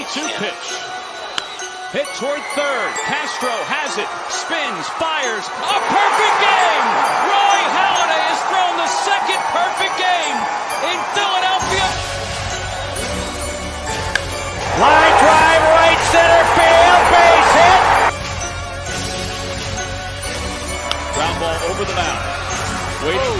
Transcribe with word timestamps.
3-2 0.00 0.24
pitch. 0.40 0.66
Hit 1.92 2.08
toward 2.16 2.40
third. 2.56 2.90
Castro 3.04 3.52
has 3.68 4.00
it. 4.00 4.08
Spins, 4.32 4.86
fires. 4.96 5.44
A 5.44 5.76
perfect 5.92 6.36
game! 6.40 6.86
Roy 7.28 7.60
Halladay 7.68 8.24
has 8.32 8.40
thrown 8.48 8.80
the 8.80 8.88
second 9.04 9.40
perfect 9.52 9.94
game 10.00 10.38
in 10.88 10.96
Philadelphia. 11.12 11.84
Line 14.80 15.16
drive, 15.20 15.62
right 15.68 16.00
center 16.08 16.44
field, 16.56 17.02
base 17.12 17.52
hit. 17.60 17.82
Ground 21.12 21.36
ball 21.44 21.60
over 21.76 21.84
the 21.84 21.92
mound. 21.92 22.24
Waiting 23.04 23.36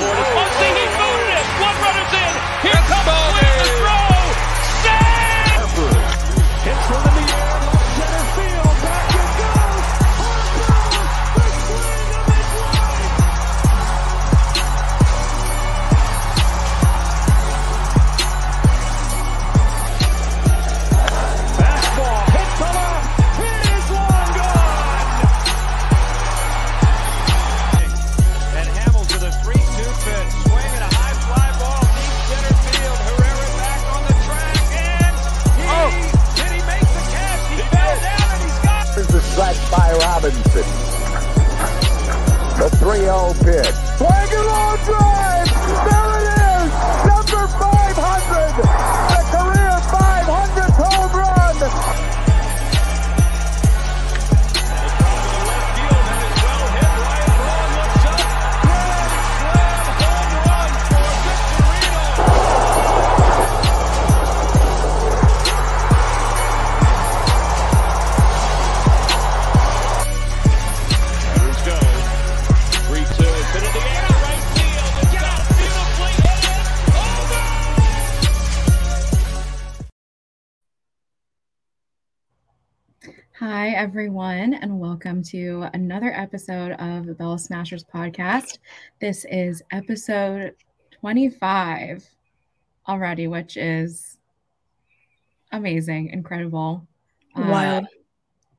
3-0 42.90 43.44
pitch. 43.44 43.74
Swing 43.98 44.10
and 44.10 44.84
drive. 44.84 45.49
Welcome 85.02 85.22
to 85.22 85.66
another 85.72 86.12
episode 86.12 86.72
of 86.72 87.06
the 87.06 87.14
Bell 87.14 87.38
Smashers 87.38 87.82
podcast. 87.84 88.58
This 89.00 89.24
is 89.30 89.62
episode 89.72 90.54
25 90.90 92.06
already, 92.86 93.26
which 93.26 93.56
is 93.56 94.18
amazing, 95.52 96.10
incredible, 96.10 96.86
uh, 97.34 97.46
Wild. 97.48 97.86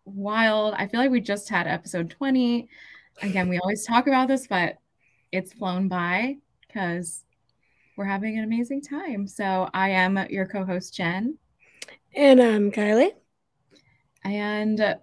wild. 0.05 0.73
I 0.79 0.87
feel 0.87 0.99
like 0.99 1.11
we 1.11 1.21
just 1.21 1.47
had 1.47 1.67
episode 1.67 2.09
20. 2.09 2.67
Again, 3.21 3.47
we 3.47 3.59
always 3.59 3.85
talk 3.85 4.07
about 4.07 4.27
this, 4.27 4.47
but 4.47 4.77
it's 5.31 5.53
flown 5.53 5.89
by 5.89 6.37
because 6.67 7.23
we're 7.95 8.05
having 8.05 8.39
an 8.39 8.45
amazing 8.45 8.81
time. 8.81 9.27
So, 9.27 9.69
I 9.75 9.89
am 9.89 10.17
your 10.31 10.47
co 10.47 10.65
host, 10.65 10.95
Jen. 10.95 11.37
And 12.15 12.41
I'm 12.41 12.71
Kylie. 12.71 13.11
and 14.23 14.97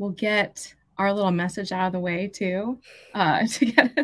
we'll 0.00 0.10
get 0.10 0.74
our 0.98 1.12
little 1.12 1.30
message 1.30 1.70
out 1.70 1.86
of 1.86 1.92
the 1.92 2.00
way 2.00 2.26
too. 2.26 2.80
Uh, 3.14 3.46
to 3.46 3.66
get 3.66 3.96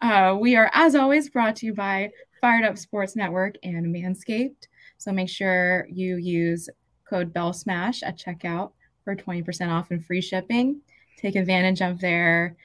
uh, 0.00 0.36
we 0.40 0.56
are, 0.56 0.70
as 0.72 0.94
always, 0.94 1.28
brought 1.28 1.56
to 1.56 1.66
you 1.66 1.74
by 1.74 2.10
Fired 2.40 2.64
Up 2.64 2.78
Sports 2.78 3.16
Network 3.16 3.56
and 3.62 3.94
Manscaped. 3.94 4.68
So 4.96 5.12
make 5.12 5.28
sure 5.28 5.86
you 5.90 6.16
use 6.16 6.70
code 7.08 7.32
Bell 7.32 7.52
Smash 7.52 8.02
at 8.02 8.18
checkout 8.18 8.72
for 9.04 9.16
20% 9.16 9.68
off 9.68 9.90
and 9.90 10.04
free 10.04 10.20
shipping. 10.20 10.80
Take 11.18 11.34
advantage 11.34 11.82
of 11.82 12.00
their 12.00 12.56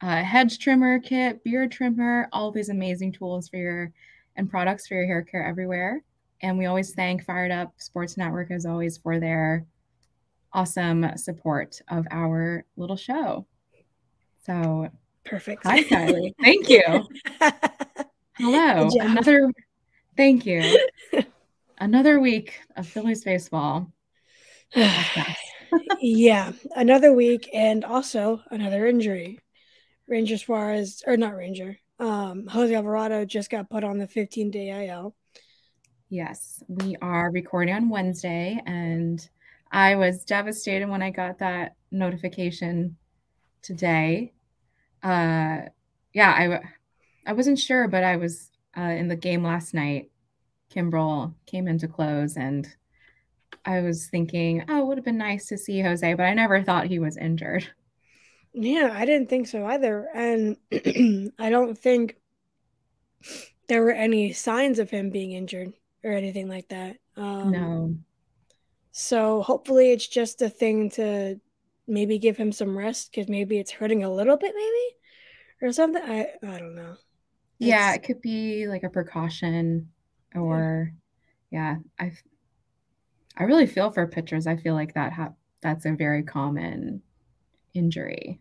uh, 0.00 0.22
hedge 0.22 0.60
trimmer 0.60 1.00
kit, 1.00 1.42
beard 1.42 1.72
trimmer, 1.72 2.28
all 2.32 2.52
these 2.52 2.68
amazing 2.68 3.12
tools 3.12 3.48
for 3.48 3.56
your 3.56 3.92
and 4.36 4.48
products 4.48 4.86
for 4.86 4.94
your 4.94 5.06
hair 5.06 5.22
care 5.22 5.44
everywhere. 5.44 6.02
And 6.40 6.56
we 6.56 6.66
always 6.66 6.94
thank 6.94 7.24
Fired 7.24 7.50
Up 7.50 7.72
Sports 7.78 8.16
Network 8.16 8.52
as 8.52 8.64
always 8.64 8.96
for 8.98 9.18
their 9.18 9.66
awesome 10.52 11.16
support 11.16 11.80
of 11.88 12.06
our 12.10 12.64
little 12.76 12.96
show. 12.96 13.46
So, 14.44 14.88
Perfect. 15.24 15.64
hi, 15.64 15.82
Kylie. 15.82 16.34
Thank 16.40 16.68
you. 16.68 17.06
Hello. 18.38 18.88
Another, 19.00 19.50
thank 20.16 20.46
you. 20.46 20.78
Another 21.78 22.18
week 22.18 22.60
of 22.76 22.86
Phillies 22.86 23.24
baseball. 23.24 23.92
yeah, 26.00 26.52
another 26.76 27.12
week 27.12 27.48
and 27.52 27.84
also 27.84 28.40
another 28.50 28.86
injury. 28.86 29.38
Ranger 30.06 30.38
Suarez, 30.38 31.02
or 31.06 31.16
not 31.16 31.36
Ranger, 31.36 31.78
um, 31.98 32.46
Jose 32.46 32.74
Alvarado 32.74 33.24
just 33.24 33.50
got 33.50 33.68
put 33.68 33.84
on 33.84 33.98
the 33.98 34.06
15 34.06 34.50
day 34.50 34.86
IL. 34.86 35.14
Yes, 36.08 36.62
we 36.68 36.96
are 37.02 37.30
recording 37.30 37.74
on 37.74 37.90
Wednesday, 37.90 38.58
and 38.64 39.28
I 39.70 39.96
was 39.96 40.24
devastated 40.24 40.88
when 40.88 41.02
I 41.02 41.10
got 41.10 41.38
that 41.38 41.76
notification 41.90 42.96
today. 43.62 44.32
Uh, 45.02 45.62
yeah, 46.12 46.30
I 46.30 46.60
I 47.26 47.32
wasn't 47.34 47.58
sure, 47.58 47.88
but 47.88 48.04
I 48.04 48.16
was 48.16 48.50
uh, 48.76 48.82
in 48.82 49.08
the 49.08 49.16
game 49.16 49.42
last 49.42 49.74
night. 49.74 50.10
Kimbrel 50.74 51.34
came 51.46 51.68
into 51.68 51.88
close, 51.88 52.36
and 52.36 52.68
I 53.64 53.80
was 53.80 54.06
thinking, 54.06 54.64
oh, 54.68 54.82
it 54.82 54.86
would 54.86 54.98
have 54.98 55.04
been 55.04 55.18
nice 55.18 55.46
to 55.48 55.58
see 55.58 55.80
Jose, 55.80 56.14
but 56.14 56.24
I 56.24 56.34
never 56.34 56.62
thought 56.62 56.86
he 56.86 56.98
was 56.98 57.16
injured. 57.16 57.68
Yeah, 58.52 58.94
I 58.94 59.04
didn't 59.04 59.28
think 59.28 59.46
so 59.46 59.66
either. 59.66 60.08
And 60.14 60.56
I 61.38 61.50
don't 61.50 61.76
think 61.76 62.16
there 63.68 63.82
were 63.82 63.92
any 63.92 64.32
signs 64.32 64.78
of 64.78 64.90
him 64.90 65.10
being 65.10 65.32
injured 65.32 65.72
or 66.02 66.12
anything 66.12 66.48
like 66.48 66.68
that. 66.68 66.96
Um, 67.16 67.50
no, 67.50 67.94
So 68.92 69.42
hopefully 69.42 69.92
it's 69.92 70.06
just 70.06 70.42
a 70.42 70.50
thing 70.50 70.90
to 70.90 71.40
maybe 71.86 72.18
give 72.18 72.36
him 72.36 72.52
some 72.52 72.76
rest 72.76 73.10
because 73.10 73.28
maybe 73.28 73.58
it's 73.58 73.70
hurting 73.70 74.04
a 74.04 74.12
little 74.12 74.36
bit, 74.36 74.54
maybe 74.54 74.96
or 75.62 75.72
something. 75.72 76.02
I 76.02 76.34
I 76.42 76.58
don't 76.58 76.74
know. 76.76 76.96
yeah, 77.58 77.94
it 77.94 78.02
could 78.02 78.20
be 78.20 78.68
like 78.68 78.82
a 78.84 78.88
precaution, 78.88 79.90
or 80.34 80.92
yeah, 81.50 81.76
I 81.98 82.12
I 83.38 83.44
really 83.44 83.66
feel 83.66 83.90
for 83.90 84.06
pitchers. 84.06 84.46
I 84.46 84.56
feel 84.56 84.74
like 84.74 84.92
that 84.92 85.12
ha- 85.14 85.32
that's 85.62 85.86
a 85.86 85.92
very 85.92 86.22
common 86.22 87.02
injury. 87.74 88.40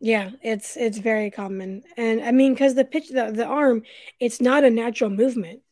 yeah, 0.00 0.30
it's 0.42 0.76
it's 0.76 0.98
very 0.98 1.30
common, 1.30 1.82
and 1.96 2.22
I 2.22 2.30
mean 2.32 2.52
because 2.54 2.74
the 2.74 2.84
pitch 2.84 3.08
the 3.08 3.32
the 3.32 3.46
arm, 3.46 3.82
it's 4.20 4.40
not 4.40 4.64
a 4.64 4.70
natural 4.70 5.10
movement, 5.10 5.62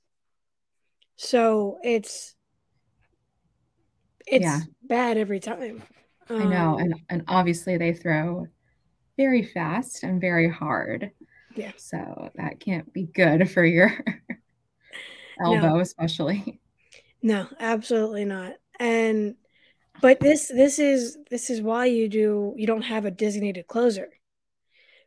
so 1.17 1.79
it's 1.83 2.34
it's 4.27 4.43
Yeah. 4.43 4.61
bad 4.83 5.17
every 5.17 5.41
time. 5.41 5.83
I 6.37 6.45
know, 6.47 6.79
Um, 6.79 6.79
and 6.79 6.95
and 7.09 7.25
obviously 7.29 7.77
they 7.77 7.93
throw 7.93 8.47
very 9.17 9.43
fast 9.45 10.03
and 10.05 10.21
very 10.21 10.49
hard. 10.51 11.13
Yeah. 11.57 11.73
So 11.77 12.31
that 12.37 12.61
can't 12.61 12.93
be 12.93 13.05
good 13.05 13.51
for 13.51 13.65
your 13.65 13.93
elbow, 15.41 15.79
especially. 15.81 16.61
No, 17.23 17.49
absolutely 17.59 18.25
not. 18.25 18.55
And 18.79 19.37
but 20.01 20.21
this 20.21 20.49
this 20.49 20.79
is 20.79 21.19
this 21.31 21.51
is 21.51 21.63
why 21.63 21.87
you 21.87 22.09
do 22.09 22.55
you 22.57 22.67
don't 22.67 22.83
have 22.83 23.05
a 23.05 23.11
designated 23.11 23.67
closer 23.69 24.11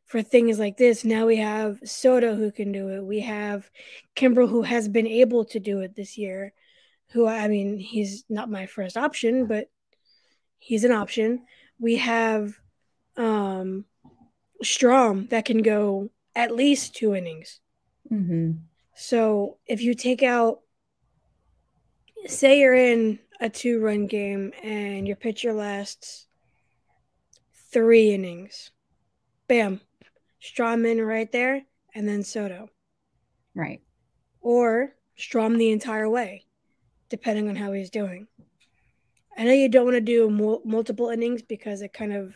for 0.05 0.21
things 0.21 0.57
like 0.59 0.77
this. 0.77 1.03
Now 1.03 1.25
we 1.25 1.37
have 1.37 1.79
Soto 1.83 2.35
who 2.35 2.51
can 2.51 2.71
do 2.71 2.89
it. 2.89 3.03
We 3.03 3.21
have 3.21 3.69
Kimbrel 4.15 4.49
who 4.49 4.61
has 4.63 4.87
been 4.87 5.07
able 5.07 5.45
to 5.45 5.59
do 5.59 5.79
it 5.81 5.95
this 5.95 6.17
year. 6.17 6.53
Who 7.11 7.27
I 7.27 7.47
mean, 7.47 7.79
he's 7.79 8.25
not 8.29 8.49
my 8.49 8.65
first 8.65 8.97
option, 8.97 9.45
but 9.45 9.69
he's 10.59 10.83
an 10.83 10.91
option. 10.91 11.45
We 11.79 11.97
have 11.97 12.59
um 13.15 13.85
Strahm 14.63 15.29
that 15.29 15.45
can 15.45 15.61
go 15.61 16.09
at 16.35 16.55
least 16.55 16.95
two 16.95 17.15
innings. 17.15 17.59
hmm 18.09 18.51
So 18.95 19.57
if 19.67 19.81
you 19.81 19.93
take 19.93 20.23
out, 20.23 20.61
say 22.25 22.59
you're 22.59 22.73
in 22.73 23.19
a 23.39 23.49
two 23.49 23.79
run 23.79 24.07
game 24.07 24.51
and 24.63 25.07
your 25.07 25.15
pitcher 25.15 25.53
lasts 25.53 26.27
three 27.71 28.13
innings. 28.13 28.71
Bam. 29.47 29.81
Strahm 30.41 30.89
in 30.89 31.01
right 31.01 31.31
there, 31.31 31.63
and 31.95 32.07
then 32.07 32.23
Soto. 32.23 32.69
Right. 33.55 33.81
Or 34.41 34.95
Strahm 35.17 35.57
the 35.57 35.71
entire 35.71 36.09
way, 36.09 36.45
depending 37.09 37.49
on 37.49 37.55
how 37.55 37.71
he's 37.71 37.89
doing. 37.89 38.27
I 39.37 39.43
know 39.43 39.53
you 39.53 39.69
don't 39.69 39.85
want 39.85 39.95
to 39.95 40.01
do 40.01 40.29
mul- 40.29 40.63
multiple 40.65 41.09
innings 41.09 41.41
because 41.41 41.81
it 41.81 41.93
kind 41.93 42.13
of 42.13 42.35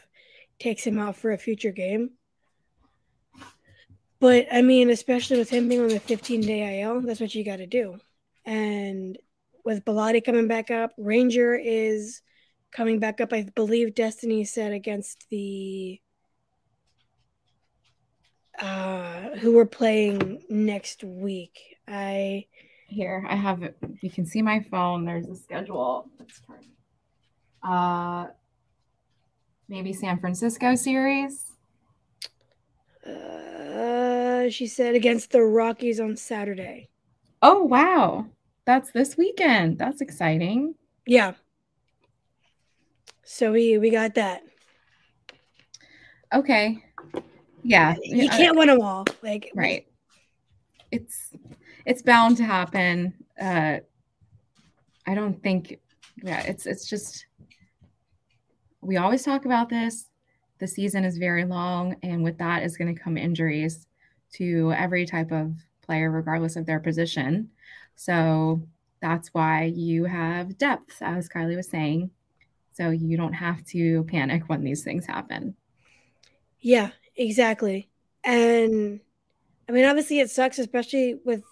takes 0.59 0.85
him 0.85 0.99
out 0.99 1.15
for 1.15 1.31
a 1.31 1.37
future 1.37 1.71
game. 1.71 2.11
But 4.19 4.45
I 4.51 4.61
mean, 4.61 4.91
especially 4.91 5.39
with 5.39 5.49
him 5.49 5.67
being 5.67 5.81
on 5.81 5.87
the 5.87 5.99
15 5.99 6.41
day 6.41 6.81
IL, 6.81 7.01
that's 7.01 7.19
what 7.19 7.33
you 7.33 7.43
got 7.43 7.57
to 7.57 7.65
do. 7.65 7.97
And 8.45 9.17
with 9.65 9.83
Bellatti 9.83 10.23
coming 10.23 10.47
back 10.47 10.69
up, 10.69 10.93
Ranger 10.97 11.55
is 11.55 12.21
coming 12.71 12.99
back 12.99 13.19
up. 13.19 13.33
I 13.33 13.47
believe 13.55 13.95
Destiny 13.95 14.45
said 14.45 14.71
against 14.71 15.25
the 15.29 15.99
uh 18.59 19.37
who 19.39 19.55
we're 19.55 19.65
playing 19.65 20.43
next 20.49 21.03
week. 21.03 21.77
I 21.87 22.45
Here, 22.91 23.25
I 23.29 23.35
have 23.37 23.63
it. 23.63 23.77
You 24.01 24.11
can 24.11 24.25
see 24.25 24.41
my 24.41 24.59
phone. 24.69 25.05
There's 25.05 25.25
a 25.29 25.35
schedule. 25.35 26.09
Let's 26.19 26.41
turn. 26.41 26.59
Uh, 27.63 28.27
maybe 29.69 29.93
San 29.93 30.19
Francisco 30.19 30.75
series. 30.75 31.53
uh 33.07 34.49
she 34.49 34.67
said 34.67 34.95
against 34.95 35.31
the 35.31 35.41
Rockies 35.41 36.01
on 36.01 36.17
Saturday. 36.17 36.89
Oh 37.41 37.63
wow, 37.63 38.25
that's 38.65 38.91
this 38.91 39.15
weekend. 39.15 39.77
That's 39.77 40.01
exciting. 40.01 40.75
Yeah. 41.05 41.33
So 43.23 43.53
we 43.53 43.77
we 43.77 43.89
got 43.89 44.15
that. 44.15 44.43
Okay. 46.33 46.83
Yeah. 47.63 47.95
You 48.03 48.27
can't 48.27 48.57
win 48.57 48.67
them 48.67 48.81
all. 48.81 49.05
Like 49.23 49.49
right 49.55 49.85
it's 50.91 51.33
it's 51.85 52.01
bound 52.01 52.37
to 52.37 52.43
happen. 52.43 53.13
Uh 53.39 53.77
i 55.07 55.15
don't 55.15 55.41
think 55.41 55.79
yeah 56.21 56.41
it's 56.41 56.67
it's 56.67 56.87
just 56.87 57.25
we 58.81 58.97
always 58.97 59.23
talk 59.23 59.45
about 59.45 59.69
this. 59.69 60.09
The 60.59 60.67
season 60.67 61.05
is 61.05 61.17
very 61.17 61.45
long 61.45 61.95
and 62.03 62.23
with 62.23 62.37
that 62.39 62.63
is 62.63 62.77
going 62.77 62.93
to 62.93 63.01
come 63.01 63.17
injuries 63.17 63.87
to 64.33 64.73
every 64.73 65.05
type 65.05 65.31
of 65.31 65.53
player 65.81 66.11
regardless 66.11 66.55
of 66.55 66.65
their 66.65 66.79
position. 66.79 67.49
So 67.95 68.61
that's 69.01 69.29
why 69.29 69.65
you 69.65 70.05
have 70.05 70.57
depth 70.57 71.01
as 71.01 71.29
kylie 71.29 71.55
was 71.55 71.69
saying. 71.69 72.11
So 72.73 72.89
you 72.89 73.17
don't 73.17 73.33
have 73.33 73.63
to 73.67 74.03
panic 74.05 74.43
when 74.47 74.63
these 74.63 74.83
things 74.83 75.05
happen. 75.05 75.55
Yeah, 76.59 76.91
exactly. 77.15 77.89
And 78.23 78.99
I 79.67 79.71
mean, 79.71 79.85
obviously, 79.85 80.19
it 80.19 80.29
sucks, 80.29 80.59
especially 80.59 81.19
with 81.25 81.43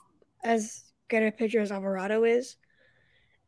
as 0.44 0.84
good 1.10 1.24
a 1.24 1.32
pitcher 1.32 1.60
as 1.60 1.72
Alvarado 1.72 2.24
is. 2.24 2.56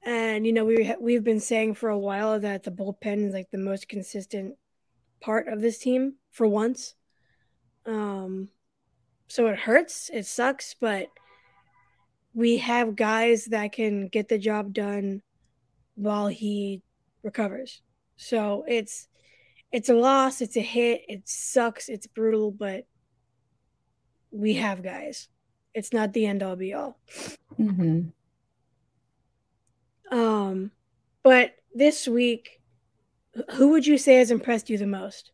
And 0.04 0.46
you 0.46 0.54
know, 0.54 0.66
we 0.66 0.94
we've 1.00 1.24
been 1.24 1.40
saying 1.40 1.76
for 1.76 1.90
a 1.90 2.00
while 2.00 2.40
that 2.40 2.64
the 2.64 2.72
bullpen 2.72 3.28
is 3.28 3.34
like 3.34 3.52
the 3.52 3.58
most 3.58 3.88
consistent 3.88 4.56
part 5.20 5.48
of 5.48 5.62
this 5.62 5.78
team 5.78 6.16
for 6.32 6.48
once. 6.48 6.96
Um, 7.86 8.50
so 9.28 9.48
it 9.48 9.60
hurts, 9.60 10.10
it 10.12 10.26
sucks, 10.26 10.76
but 10.80 11.08
we 12.34 12.58
have 12.58 12.96
guys 12.96 13.46
that 13.46 13.72
can 13.72 14.08
get 14.08 14.28
the 14.28 14.38
job 14.38 14.74
done 14.74 15.22
while 15.96 16.28
he 16.28 16.82
recovers. 17.24 17.82
So 18.18 18.66
it's 18.68 19.08
it's 19.72 19.90
a 19.90 19.94
loss, 19.94 20.42
it's 20.42 20.58
a 20.58 20.62
hit, 20.62 21.02
it 21.08 21.28
sucks, 21.28 21.88
it's 21.90 22.08
brutal, 22.08 22.52
but 22.52 22.86
we 24.32 24.56
have 24.56 24.84
guys. 24.84 25.30
It's 25.74 25.94
not 25.94 26.14
the 26.14 26.26
end 26.26 26.44
all 26.44 26.56
be 26.56 26.74
all. 26.74 26.98
mm-hmm. 27.60 28.10
Um, 30.12 30.72
but 31.24 31.56
this 31.74 32.08
week, 32.08 32.60
who 33.52 33.70
would 33.70 33.88
you 33.88 33.98
say 33.98 34.16
has 34.16 34.32
impressed 34.32 34.70
you 34.70 34.78
the 34.78 34.86
most? 34.86 35.32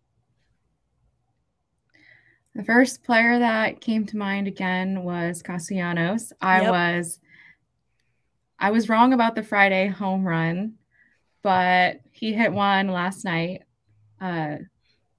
The 2.54 2.64
first 2.64 3.04
player 3.04 3.40
that 3.40 3.82
came 3.82 4.06
to 4.08 4.18
mind 4.18 4.48
again 4.48 5.04
was 5.04 5.42
Castellanos. 5.42 6.34
I 6.42 6.62
Yep. 6.62 6.72
was 6.72 7.20
I 8.60 8.72
was 8.72 8.90
wrong 8.90 9.14
about 9.14 9.36
the 9.36 9.44
Friday 9.44 9.88
home 9.88 10.28
run, 10.28 10.74
but 11.44 12.00
he 12.12 12.34
hit 12.34 12.52
one 12.52 12.88
last 12.88 13.24
night, 13.24 13.62
uh, 14.20 14.58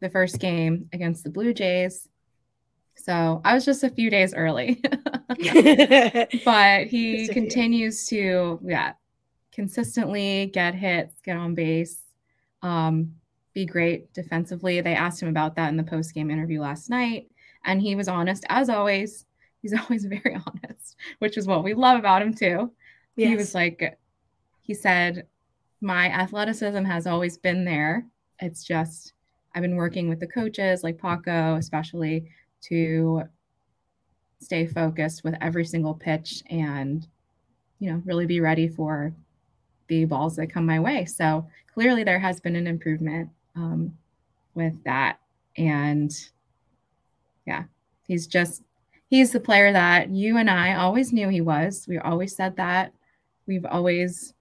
the 0.00 0.10
first 0.10 0.40
game 0.40 0.88
against 0.92 1.22
the 1.22 1.30
Blue 1.30 1.54
Jays. 1.54 2.08
So 2.98 3.40
I 3.44 3.54
was 3.54 3.64
just 3.64 3.84
a 3.84 3.90
few 3.90 4.10
days 4.10 4.34
early, 4.34 4.82
but 6.44 6.86
he 6.88 7.28
few. 7.28 7.28
continues 7.28 8.06
to 8.08 8.58
yeah 8.64 8.92
consistently 9.52 10.50
get 10.52 10.74
hits, 10.74 11.20
get 11.24 11.36
on 11.36 11.54
base, 11.54 12.02
um, 12.62 13.14
be 13.54 13.64
great 13.66 14.12
defensively. 14.12 14.80
They 14.80 14.94
asked 14.94 15.22
him 15.22 15.28
about 15.28 15.56
that 15.56 15.68
in 15.70 15.76
the 15.76 15.84
post 15.84 16.14
game 16.14 16.30
interview 16.30 16.60
last 16.60 16.90
night, 16.90 17.28
and 17.64 17.80
he 17.80 17.94
was 17.94 18.08
honest 18.08 18.44
as 18.48 18.68
always. 18.68 19.26
He's 19.62 19.74
always 19.80 20.04
very 20.04 20.36
honest, 20.46 20.96
which 21.20 21.36
is 21.38 21.46
what 21.46 21.64
we 21.64 21.74
love 21.74 21.98
about 21.98 22.22
him 22.22 22.34
too. 22.34 22.72
He 23.16 23.34
was 23.34 23.52
like, 23.54 23.98
he 24.62 24.74
said, 24.74 25.26
my 25.80 26.06
athleticism 26.08 26.84
has 26.84 27.06
always 27.06 27.36
been 27.36 27.64
there. 27.64 28.06
It's 28.40 28.64
just 28.64 29.14
I've 29.54 29.62
been 29.62 29.76
working 29.76 30.08
with 30.08 30.20
the 30.20 30.26
coaches 30.26 30.84
like 30.84 30.98
Paco, 30.98 31.56
especially 31.56 32.30
to 32.62 33.22
stay 34.40 34.66
focused 34.66 35.24
with 35.24 35.34
every 35.40 35.64
single 35.64 35.94
pitch 35.94 36.42
and 36.48 37.06
you 37.80 37.90
know 37.90 38.02
really 38.04 38.26
be 38.26 38.40
ready 38.40 38.68
for 38.68 39.12
the 39.88 40.04
balls 40.04 40.36
that 40.36 40.52
come 40.52 40.66
my 40.66 40.78
way. 40.78 41.04
So 41.04 41.46
clearly 41.72 42.04
there 42.04 42.18
has 42.18 42.40
been 42.40 42.56
an 42.56 42.66
improvement 42.66 43.30
um, 43.56 43.96
with 44.54 44.74
that. 44.84 45.18
And 45.56 46.12
yeah 47.46 47.64
he's 48.08 48.26
just 48.26 48.62
he's 49.08 49.32
the 49.32 49.40
player 49.40 49.72
that 49.72 50.10
you 50.10 50.36
and 50.36 50.50
i 50.50 50.74
always 50.74 51.12
knew 51.12 51.28
he 51.28 51.40
was. 51.40 51.86
We 51.88 51.98
always 51.98 52.36
said 52.36 52.56
that. 52.56 52.92
We've 53.46 53.64
always 53.66 54.34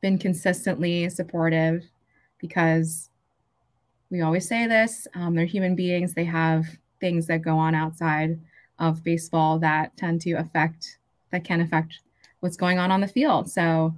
been 0.00 0.18
consistently 0.18 1.08
supportive 1.08 1.84
because 2.38 3.10
we 4.10 4.20
always 4.20 4.48
say 4.48 4.66
this 4.66 5.06
um, 5.14 5.34
they're 5.34 5.46
human 5.46 5.74
beings. 5.74 6.14
They 6.14 6.24
have 6.24 6.66
things 7.00 7.26
that 7.26 7.42
go 7.42 7.56
on 7.56 7.74
outside 7.74 8.38
of 8.78 9.04
baseball 9.04 9.58
that 9.58 9.96
tend 9.96 10.20
to 10.22 10.32
affect 10.32 10.98
that 11.30 11.44
can 11.44 11.60
affect 11.60 12.00
what's 12.40 12.56
going 12.56 12.78
on 12.78 12.90
on 12.90 13.00
the 13.00 13.08
field. 13.08 13.50
So 13.50 13.94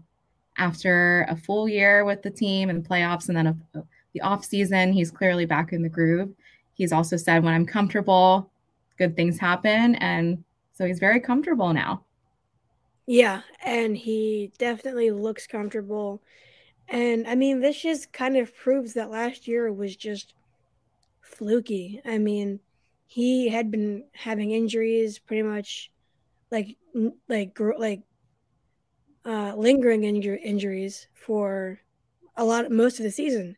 after 0.56 1.26
a 1.28 1.36
full 1.36 1.68
year 1.68 2.04
with 2.04 2.22
the 2.22 2.30
team 2.30 2.70
and 2.70 2.84
the 2.84 2.88
playoffs 2.88 3.28
and 3.28 3.36
then 3.36 3.46
a, 3.46 3.82
the 4.12 4.20
off 4.22 4.44
season 4.44 4.92
he's 4.92 5.10
clearly 5.10 5.46
back 5.46 5.72
in 5.72 5.82
the 5.82 5.88
groove. 5.88 6.30
He's 6.74 6.92
also 6.92 7.16
said 7.16 7.44
when 7.44 7.54
i'm 7.54 7.66
comfortable 7.66 8.50
good 9.00 9.16
things 9.16 9.38
happen. 9.38 9.96
And 9.96 10.44
so 10.72 10.84
he's 10.84 11.00
very 11.00 11.18
comfortable 11.18 11.72
now. 11.72 12.04
Yeah, 13.06 13.40
and 13.64 13.96
he 13.96 14.52
definitely 14.58 15.10
looks 15.10 15.48
comfortable. 15.48 16.22
And 16.90 17.26
I 17.28 17.36
mean, 17.36 17.60
this 17.60 17.80
just 17.80 18.12
kind 18.12 18.36
of 18.36 18.54
proves 18.54 18.94
that 18.94 19.10
last 19.10 19.46
year 19.46 19.72
was 19.72 19.94
just 19.94 20.34
fluky. 21.20 22.02
I 22.04 22.18
mean, 22.18 22.60
he 23.06 23.48
had 23.48 23.70
been 23.70 24.04
having 24.12 24.50
injuries 24.50 25.18
pretty 25.18 25.42
much 25.42 25.92
like 26.50 26.76
like 27.28 27.58
like 27.78 28.02
uh 29.24 29.54
lingering 29.56 30.02
injur- 30.02 30.42
injuries 30.42 31.06
for 31.14 31.80
a 32.36 32.44
lot 32.44 32.70
most 32.70 32.98
of 32.98 33.04
the 33.04 33.10
season. 33.10 33.56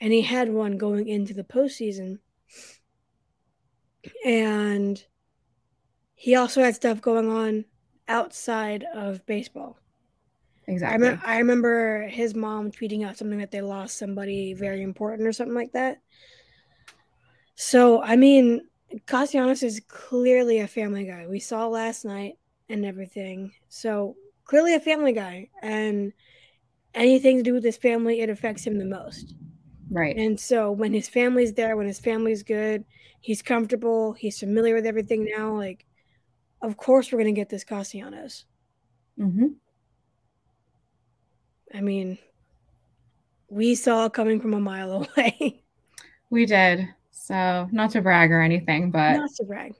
And 0.00 0.12
he 0.12 0.22
had 0.22 0.48
one 0.48 0.78
going 0.78 1.08
into 1.08 1.34
the 1.34 1.42
postseason. 1.42 2.20
And 4.24 5.04
he 6.14 6.36
also 6.36 6.62
had 6.62 6.76
stuff 6.76 7.00
going 7.00 7.28
on 7.28 7.64
outside 8.06 8.84
of 8.94 9.26
baseball. 9.26 9.78
I, 10.68 10.72
exactly 10.72 10.94
remember, 10.94 11.22
I 11.24 11.38
remember 11.38 12.08
his 12.08 12.34
mom 12.34 12.70
tweeting 12.70 13.04
out 13.06 13.16
something 13.16 13.38
that 13.38 13.50
they 13.50 13.62
lost 13.62 13.98
somebody 13.98 14.54
very 14.54 14.82
important 14.82 15.26
or 15.28 15.32
something 15.32 15.54
like 15.54 15.72
that. 15.72 15.98
So, 17.56 18.02
I 18.02 18.16
mean, 18.16 18.62
Castellanos 19.06 19.62
is 19.62 19.80
clearly 19.88 20.60
a 20.60 20.68
family 20.68 21.04
guy. 21.04 21.26
We 21.26 21.40
saw 21.40 21.66
last 21.66 22.04
night 22.04 22.34
and 22.68 22.84
everything. 22.84 23.52
So, 23.68 24.16
clearly 24.44 24.74
a 24.74 24.80
family 24.80 25.12
guy. 25.12 25.50
And 25.62 26.12
anything 26.94 27.38
to 27.38 27.42
do 27.42 27.54
with 27.54 27.64
his 27.64 27.76
family, 27.76 28.20
it 28.20 28.30
affects 28.30 28.66
him 28.66 28.78
the 28.78 28.84
most. 28.84 29.34
right 29.90 30.16
And 30.16 30.38
so, 30.38 30.70
when 30.70 30.92
his 30.92 31.08
family's 31.08 31.54
there, 31.54 31.76
when 31.76 31.86
his 31.86 31.98
family's 31.98 32.42
good, 32.42 32.84
he's 33.20 33.42
comfortable, 33.42 34.12
he's 34.12 34.38
familiar 34.38 34.74
with 34.74 34.86
everything 34.86 35.28
now. 35.36 35.56
Like, 35.56 35.84
of 36.62 36.76
course, 36.76 37.10
we're 37.10 37.18
going 37.18 37.34
to 37.34 37.40
get 37.40 37.48
this 37.48 37.64
Castellanos. 37.64 38.44
hmm 39.18 39.48
I 41.74 41.80
mean, 41.80 42.18
we 43.48 43.74
saw 43.74 44.08
coming 44.08 44.40
from 44.40 44.54
a 44.54 44.60
mile 44.60 45.06
away. 45.16 45.62
We 46.30 46.46
did. 46.46 46.88
So 47.10 47.68
not 47.72 47.90
to 47.90 48.02
brag 48.02 48.30
or 48.30 48.40
anything, 48.40 48.90
but 48.90 49.16
Not 49.16 49.30
to 49.36 49.44
brag. 49.44 49.74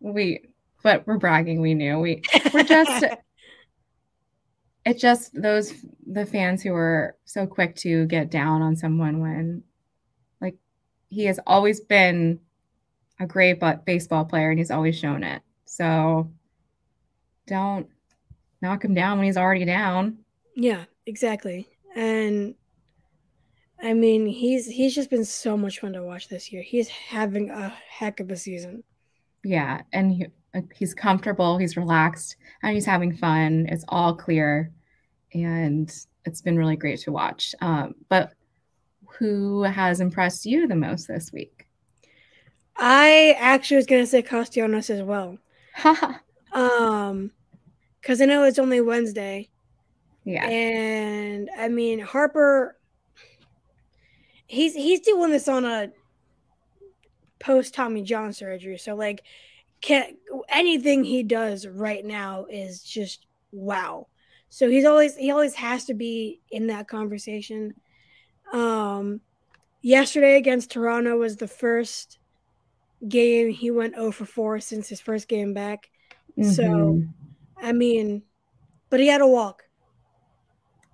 we 0.00 0.40
but 0.82 1.06
we're 1.06 1.18
bragging 1.18 1.60
we 1.60 1.74
knew. 1.74 1.98
We 1.98 2.22
we're 2.54 2.62
just 2.64 3.04
it 4.84 4.98
just 4.98 5.40
those 5.40 5.74
the 6.06 6.24
fans 6.26 6.62
who 6.62 6.72
were 6.72 7.16
so 7.24 7.46
quick 7.46 7.74
to 7.76 8.06
get 8.06 8.30
down 8.30 8.62
on 8.62 8.76
someone 8.76 9.20
when 9.20 9.62
like 10.40 10.56
he 11.10 11.24
has 11.26 11.38
always 11.46 11.80
been 11.80 12.40
a 13.20 13.26
great 13.26 13.58
but 13.60 13.84
baseball 13.84 14.24
player 14.24 14.50
and 14.50 14.58
he's 14.58 14.70
always 14.70 14.96
shown 14.98 15.22
it. 15.24 15.42
So 15.64 16.30
don't 17.46 17.88
knock 18.62 18.84
him 18.84 18.94
down 18.94 19.18
when 19.18 19.26
he's 19.26 19.36
already 19.36 19.64
down. 19.64 20.18
Yeah, 20.54 20.84
exactly. 21.08 21.68
And 21.96 22.54
I 23.82 23.94
mean, 23.94 24.26
he's 24.26 24.66
he's 24.66 24.94
just 24.94 25.10
been 25.10 25.24
so 25.24 25.56
much 25.56 25.80
fun 25.80 25.94
to 25.94 26.02
watch 26.02 26.28
this 26.28 26.52
year. 26.52 26.62
He's 26.62 26.88
having 26.88 27.50
a 27.50 27.74
heck 27.88 28.20
of 28.20 28.30
a 28.30 28.36
season. 28.36 28.84
Yeah, 29.44 29.82
and 29.92 30.12
he, 30.12 30.26
uh, 30.54 30.62
he's 30.74 30.94
comfortable, 30.94 31.58
he's 31.58 31.76
relaxed, 31.76 32.36
and 32.62 32.74
he's 32.74 32.86
having 32.86 33.16
fun. 33.16 33.66
It's 33.68 33.84
all 33.88 34.14
clear, 34.14 34.72
and 35.32 35.92
it's 36.24 36.42
been 36.42 36.58
really 36.58 36.76
great 36.76 37.00
to 37.00 37.12
watch. 37.12 37.54
Um, 37.60 37.94
but 38.08 38.32
who 39.18 39.62
has 39.62 40.00
impressed 40.00 40.44
you 40.44 40.68
the 40.68 40.76
most 40.76 41.08
this 41.08 41.32
week? 41.32 41.66
I 42.76 43.36
actually 43.38 43.78
was 43.78 43.86
gonna 43.86 44.06
say 44.06 44.22
Castellanos 44.22 44.90
as 44.90 45.02
well. 45.02 45.38
Um, 46.50 47.30
because 48.00 48.22
I 48.22 48.24
know 48.24 48.44
it's 48.44 48.58
only 48.58 48.80
Wednesday, 48.80 49.50
and 50.50 51.50
I 51.56 51.68
mean 51.68 51.98
Harper. 52.00 52.76
He's 54.46 54.74
he's 54.74 55.00
doing 55.00 55.30
this 55.30 55.48
on 55.48 55.64
a 55.64 55.90
post 57.38 57.74
Tommy 57.74 58.02
John 58.02 58.32
surgery, 58.32 58.78
so 58.78 58.94
like, 58.94 59.22
can 59.80 60.16
anything 60.48 61.04
he 61.04 61.22
does 61.22 61.66
right 61.66 62.04
now 62.04 62.46
is 62.46 62.82
just 62.82 63.26
wow. 63.52 64.08
So 64.48 64.68
he's 64.68 64.84
always 64.84 65.16
he 65.16 65.30
always 65.30 65.54
has 65.54 65.84
to 65.86 65.94
be 65.94 66.40
in 66.50 66.68
that 66.68 66.88
conversation. 66.88 67.74
Um, 68.52 69.20
yesterday 69.82 70.36
against 70.36 70.70
Toronto 70.70 71.18
was 71.18 71.36
the 71.36 71.48
first 71.48 72.18
game 73.06 73.50
he 73.50 73.70
went 73.70 73.94
0 73.94 74.10
for 74.10 74.24
4 74.24 74.60
since 74.60 74.88
his 74.88 75.00
first 75.00 75.28
game 75.28 75.52
back. 75.54 75.90
So 76.40 76.62
Mhm. 76.62 77.08
I 77.60 77.72
mean, 77.72 78.22
but 78.90 79.00
he 79.00 79.08
had 79.08 79.20
a 79.20 79.26
walk. 79.26 79.67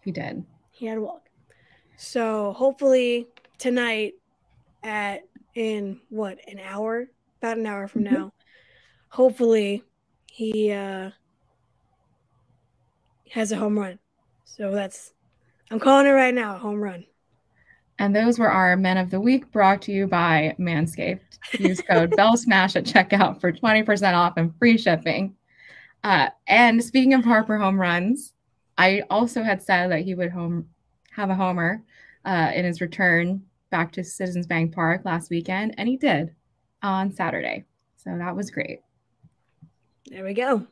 He 0.05 0.13
did. 0.13 0.45
He 0.71 0.87
had 0.87 0.99
a 0.99 1.01
walk. 1.01 1.29
So 1.97 2.53
hopefully 2.53 3.29
tonight 3.59 4.15
at 4.83 5.23
in 5.55 6.01
what 6.11 6.39
an 6.49 6.59
hour, 6.59 7.07
about 7.41 7.59
an 7.59 7.67
hour 7.67 7.87
from 7.89 8.03
Mhm. 8.03 8.13
now, 8.13 8.33
hopefully 9.09 9.85
he 10.27 10.73
uh 10.73 11.11
has 13.31 13.53
a 13.53 13.57
home 13.57 13.79
run. 13.79 13.99
So 14.45 14.71
that's 14.73 15.13
I'm 15.71 15.81
calling 15.81 16.07
it 16.07 16.11
right 16.11 16.35
now, 16.35 16.57
a 16.57 16.59
home 16.59 16.81
run. 16.81 17.05
And 17.99 18.15
those 18.15 18.39
were 18.39 18.51
our 18.51 18.77
Men 18.77 18.99
of 18.99 19.11
the 19.11 19.21
Week 19.21 19.51
brought 19.53 19.81
to 19.83 19.93
you 19.93 20.07
by 20.07 20.55
Manscaped. 20.59 21.39
Use 21.59 21.81
code 21.81 22.11
BellSmash 22.19 22.77
at 22.77 22.85
checkout 22.85 23.41
for 23.41 23.53
20% 23.53 24.15
off 24.15 24.35
and 24.37 24.55
free 24.59 24.77
shipping. 24.77 25.37
Uh, 26.03 26.29
and 26.49 26.83
speaking 26.85 27.15
of 27.15 27.25
Harper 27.25 27.57
home 27.57 27.81
runs, 27.81 28.34
I 28.77 29.03
also 29.11 29.43
had 29.43 29.63
said 29.63 29.91
that 29.91 30.01
he 30.03 30.15
would 30.15 30.31
home 30.31 30.69
have 31.13 31.31
a 31.31 31.35
homer 31.35 31.83
uh, 32.25 32.51
in 32.55 32.65
his 32.65 32.81
return 32.81 33.45
back 33.71 33.93
to 33.93 34.05
Citizens 34.05 34.47
Bank 34.47 34.75
Park 34.75 35.03
last 35.05 35.31
weekend, 35.31 35.75
and 35.79 35.89
he 35.89 35.97
did 35.97 36.35
on 36.83 37.13
Saturday. 37.13 37.65
So 37.97 38.17
that 38.19 38.37
was 38.37 38.51
great. 38.51 38.81
There 40.11 40.25
we 40.25 40.35
go. 40.35 40.67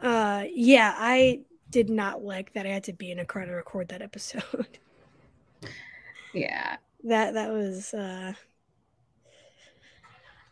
Uh 0.00 0.44
yeah, 0.52 0.94
I 0.96 1.40
did 1.70 1.90
not 1.90 2.22
like 2.22 2.52
that 2.54 2.66
I 2.66 2.70
had 2.70 2.84
to 2.84 2.92
be 2.92 3.10
in 3.10 3.18
a 3.18 3.24
car 3.24 3.44
to 3.44 3.52
record 3.52 3.88
that 3.88 4.02
episode. 4.02 4.78
Yeah. 6.34 6.76
that 7.04 7.34
that 7.34 7.50
was 7.50 7.92
uh 7.94 8.32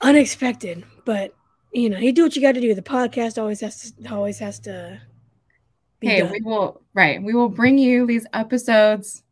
unexpected 0.00 0.84
but 1.04 1.34
you 1.72 1.88
know 1.88 1.98
you 1.98 2.12
do 2.12 2.22
what 2.22 2.36
you 2.36 2.42
got 2.42 2.52
to 2.52 2.60
do 2.60 2.74
the 2.74 2.82
podcast 2.82 3.38
always 3.40 3.60
has 3.60 3.92
to 3.92 4.14
always 4.14 4.38
has 4.38 4.58
to 4.60 5.00
Hey, 6.00 6.20
done. 6.20 6.30
we 6.32 6.40
will 6.42 6.82
right. 6.94 7.22
We 7.22 7.34
will 7.34 7.48
bring 7.48 7.78
you 7.78 8.06
these 8.06 8.26
episodes, 8.32 9.22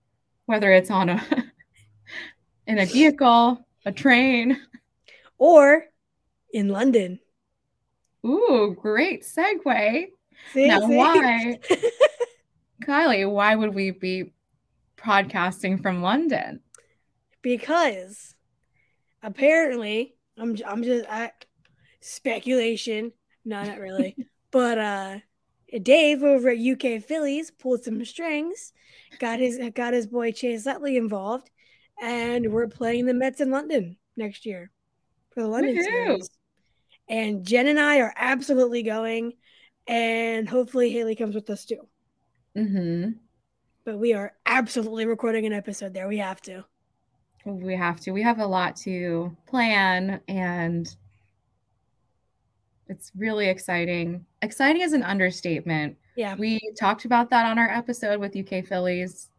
whether 0.46 0.72
it's 0.72 0.90
on 0.90 1.08
a 1.10 1.22
in 2.66 2.78
a 2.78 2.86
vehicle, 2.86 3.66
a 3.84 3.92
train. 3.92 4.58
or 5.38 5.84
in 6.52 6.68
london 6.68 7.18
Ooh, 8.26 8.74
great 8.80 9.22
segue. 9.22 10.06
See, 10.54 10.68
Now, 10.68 10.80
see? 10.80 10.96
why, 10.96 11.58
Kylie? 12.84 13.30
Why 13.30 13.54
would 13.54 13.74
we 13.74 13.90
be 13.90 14.32
podcasting 14.96 15.82
from 15.82 16.00
London? 16.02 16.60
because 17.42 18.34
apparently 19.22 20.14
i'm 20.38 20.56
i'm 20.66 20.82
just 20.82 21.04
I, 21.10 21.30
speculation 22.00 23.12
no 23.44 23.62
not 23.62 23.78
really 23.78 24.16
but 24.50 24.78
uh 24.78 25.16
dave 25.82 26.22
over 26.22 26.50
at 26.50 26.58
uk 26.58 27.02
phillies 27.02 27.50
pulled 27.50 27.82
some 27.82 28.04
strings 28.04 28.72
got 29.18 29.38
his 29.38 29.58
got 29.74 29.92
his 29.92 30.06
boy 30.06 30.30
chase 30.32 30.66
utley 30.66 30.96
involved 30.96 31.50
and 32.00 32.52
we're 32.52 32.68
playing 32.68 33.06
the 33.06 33.14
mets 33.14 33.40
in 33.40 33.50
london 33.50 33.96
next 34.16 34.46
year 34.46 34.70
for 35.32 35.42
the 35.42 35.48
london 35.48 35.76
Woohoo. 35.76 35.84
series. 35.84 36.30
And 37.08 37.44
jen 37.44 37.66
and 37.66 37.78
i 37.78 38.00
are 38.00 38.14
absolutely 38.16 38.82
going 38.82 39.34
and 39.86 40.48
hopefully 40.48 40.90
haley 40.90 41.14
comes 41.14 41.34
with 41.34 41.50
us 41.50 41.64
too. 41.66 41.86
Hmm 42.56 43.10
but 43.84 43.98
we 43.98 44.14
are 44.14 44.32
absolutely 44.46 45.06
recording 45.06 45.46
an 45.46 45.52
episode 45.52 45.92
there. 45.92 46.08
We 46.08 46.18
have 46.18 46.40
to. 46.42 46.64
We 47.44 47.76
have 47.76 48.00
to. 48.00 48.12
We 48.12 48.22
have 48.22 48.38
a 48.38 48.46
lot 48.46 48.76
to 48.76 49.36
plan, 49.46 50.20
and 50.26 50.94
it's 52.88 53.12
really 53.16 53.48
exciting. 53.48 54.24
Exciting 54.42 54.82
is 54.82 54.92
an 54.92 55.02
understatement. 55.02 55.96
yeah 56.16 56.34
We 56.36 56.60
talked 56.78 57.04
about 57.04 57.30
that 57.30 57.46
on 57.46 57.58
our 57.58 57.68
episode 57.68 58.20
with 58.20 58.36
UK 58.36 58.64
Phillies. 58.64 59.30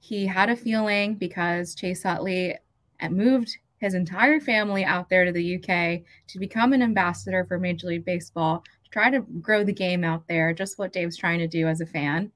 He 0.00 0.26
had 0.26 0.50
a 0.50 0.56
feeling 0.56 1.14
because 1.14 1.74
Chase 1.74 2.04
Utley 2.04 2.56
had 2.98 3.12
moved 3.12 3.56
his 3.78 3.94
entire 3.94 4.40
family 4.40 4.84
out 4.84 5.08
there 5.08 5.24
to 5.24 5.32
the 5.32 5.56
UK 5.56 6.02
to 6.28 6.38
become 6.38 6.72
an 6.72 6.82
ambassador 6.82 7.44
for 7.44 7.58
Major 7.58 7.88
League 7.88 8.04
Baseball, 8.04 8.62
to 8.84 8.90
try 8.90 9.10
to 9.10 9.20
grow 9.20 9.64
the 9.64 9.72
game 9.72 10.04
out 10.04 10.26
there, 10.26 10.52
just 10.52 10.78
what 10.78 10.92
Dave's 10.92 11.16
trying 11.16 11.38
to 11.38 11.48
do 11.48 11.66
as 11.66 11.80
a 11.80 11.86
fan. 11.86 12.30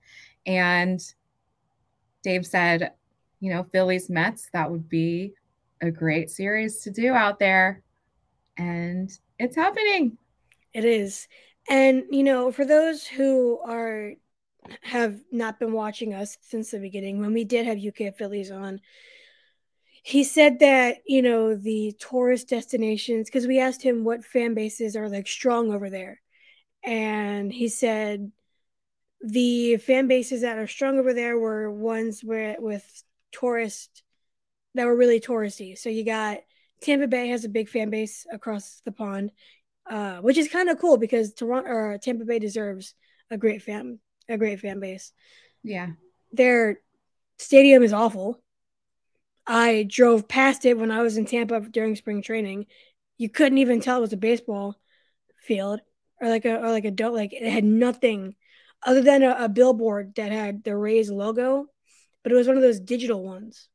And 0.47 1.01
Dave 2.23 2.47
said, 2.47 2.93
you 3.41 3.53
know, 3.53 3.65
Phillies 3.65 4.11
Mets, 4.11 4.49
that 4.53 4.71
would 4.71 4.89
be 4.89 5.33
a 5.81 5.91
great 5.91 6.31
series 6.31 6.81
to 6.81 6.91
do 6.91 7.13
out 7.13 7.39
there. 7.39 7.83
And 8.57 9.11
it's 9.39 9.57
happening. 9.57 10.19
It 10.73 10.85
is. 10.85 11.29
And 11.69 12.05
you 12.11 12.23
know, 12.23 12.51
for 12.53 12.65
those 12.65 13.07
who 13.07 13.59
are 13.65 14.13
have 14.83 15.21
not 15.33 15.59
been 15.59 15.73
watching 15.73 16.15
us 16.15 16.37
since 16.41 16.71
the 16.71 16.79
beginning, 16.79 17.21
when 17.21 17.33
we 17.33 17.45
did 17.45 17.67
have 17.67 17.79
UK 17.79 18.17
Phillies 18.17 18.51
on, 18.51 18.81
he 20.03 20.25
said 20.25 20.59
that, 20.61 20.99
you 21.07 21.23
know, 21.23 21.55
the 21.55 21.95
tourist 21.99 22.49
destinations, 22.49 23.29
because 23.29 23.47
we 23.47 23.61
asked 23.61 23.83
him 23.83 24.05
what 24.05 24.25
fan 24.25 24.55
bases 24.55 24.97
are 24.97 25.09
like 25.09 25.27
strong 25.27 25.73
over 25.73 25.91
there. 25.91 26.21
And 26.83 27.53
he 27.53 27.69
said 27.69 28.31
the 29.21 29.77
fan 29.79 30.07
bases 30.07 30.43
that 30.43 30.59
are 30.59 30.67
strong 30.67 30.99
over 30.99 31.13
there 31.13 31.39
were 31.39 31.71
ones 31.71 32.23
where 32.23 32.57
with 32.59 33.03
tourist 33.33 34.03
that 34.75 34.87
were 34.87 34.97
really 34.97 35.21
touristy. 35.21 35.77
So 35.77 35.89
you 35.91 36.05
got 36.05 36.39
Tampa 36.81 37.07
Bay 37.07 37.29
has 37.29 37.45
a 37.45 37.49
big 37.49 37.69
fan 37.69 37.91
base 37.91 38.27
across 38.33 38.81
the 38.85 38.93
pond 38.93 39.33
uh, 39.89 40.19
which 40.19 40.37
is 40.37 40.49
kind 40.49 40.69
of 40.69 40.79
cool 40.79 40.97
because 40.99 41.33
Toronto 41.33 41.71
or 41.71 41.99
Tampa 41.99 42.25
Bay 42.25 42.39
deserves 42.39 42.95
a 43.31 43.39
great 43.39 43.63
fan 43.63 43.99
a 44.29 44.37
great 44.37 44.61
fan 44.61 44.79
base. 44.79 45.13
Yeah. 45.63 45.89
Their 46.33 46.81
stadium 47.39 47.83
is 47.83 47.95
awful. 47.95 48.43
I 49.47 49.87
drove 49.89 50.29
past 50.29 50.67
it 50.67 50.77
when 50.79 50.91
I 50.91 51.01
was 51.01 51.17
in 51.17 51.25
Tampa 51.25 51.61
during 51.61 51.97
spring 51.97 52.21
training. 52.21 52.67
You 53.17 53.31
couldn't 53.31 53.59
even 53.59 53.81
tell 53.81 53.97
it 53.97 54.03
was 54.03 54.13
a 54.13 54.19
baseball 54.19 54.79
field 55.41 55.81
or 56.21 56.29
like 56.29 56.45
a 56.45 56.59
or 56.59 56.71
like 56.71 56.85
a 56.85 56.91
don't 56.91 57.15
like 57.15 57.33
it 57.33 57.51
had 57.51 57.65
nothing 57.65 58.35
other 58.83 59.01
than 59.01 59.23
a, 59.23 59.45
a 59.45 59.49
billboard 59.49 60.15
that 60.17 60.31
had 60.31 60.63
the 60.65 60.77
Rays 60.77 61.11
logo, 61.11 61.67
but 62.23 62.33
it 62.33 62.35
was 62.35 62.47
one 62.47 62.57
of 62.57 62.63
those 62.63 62.81
digital 62.81 63.25
ones. 63.25 63.69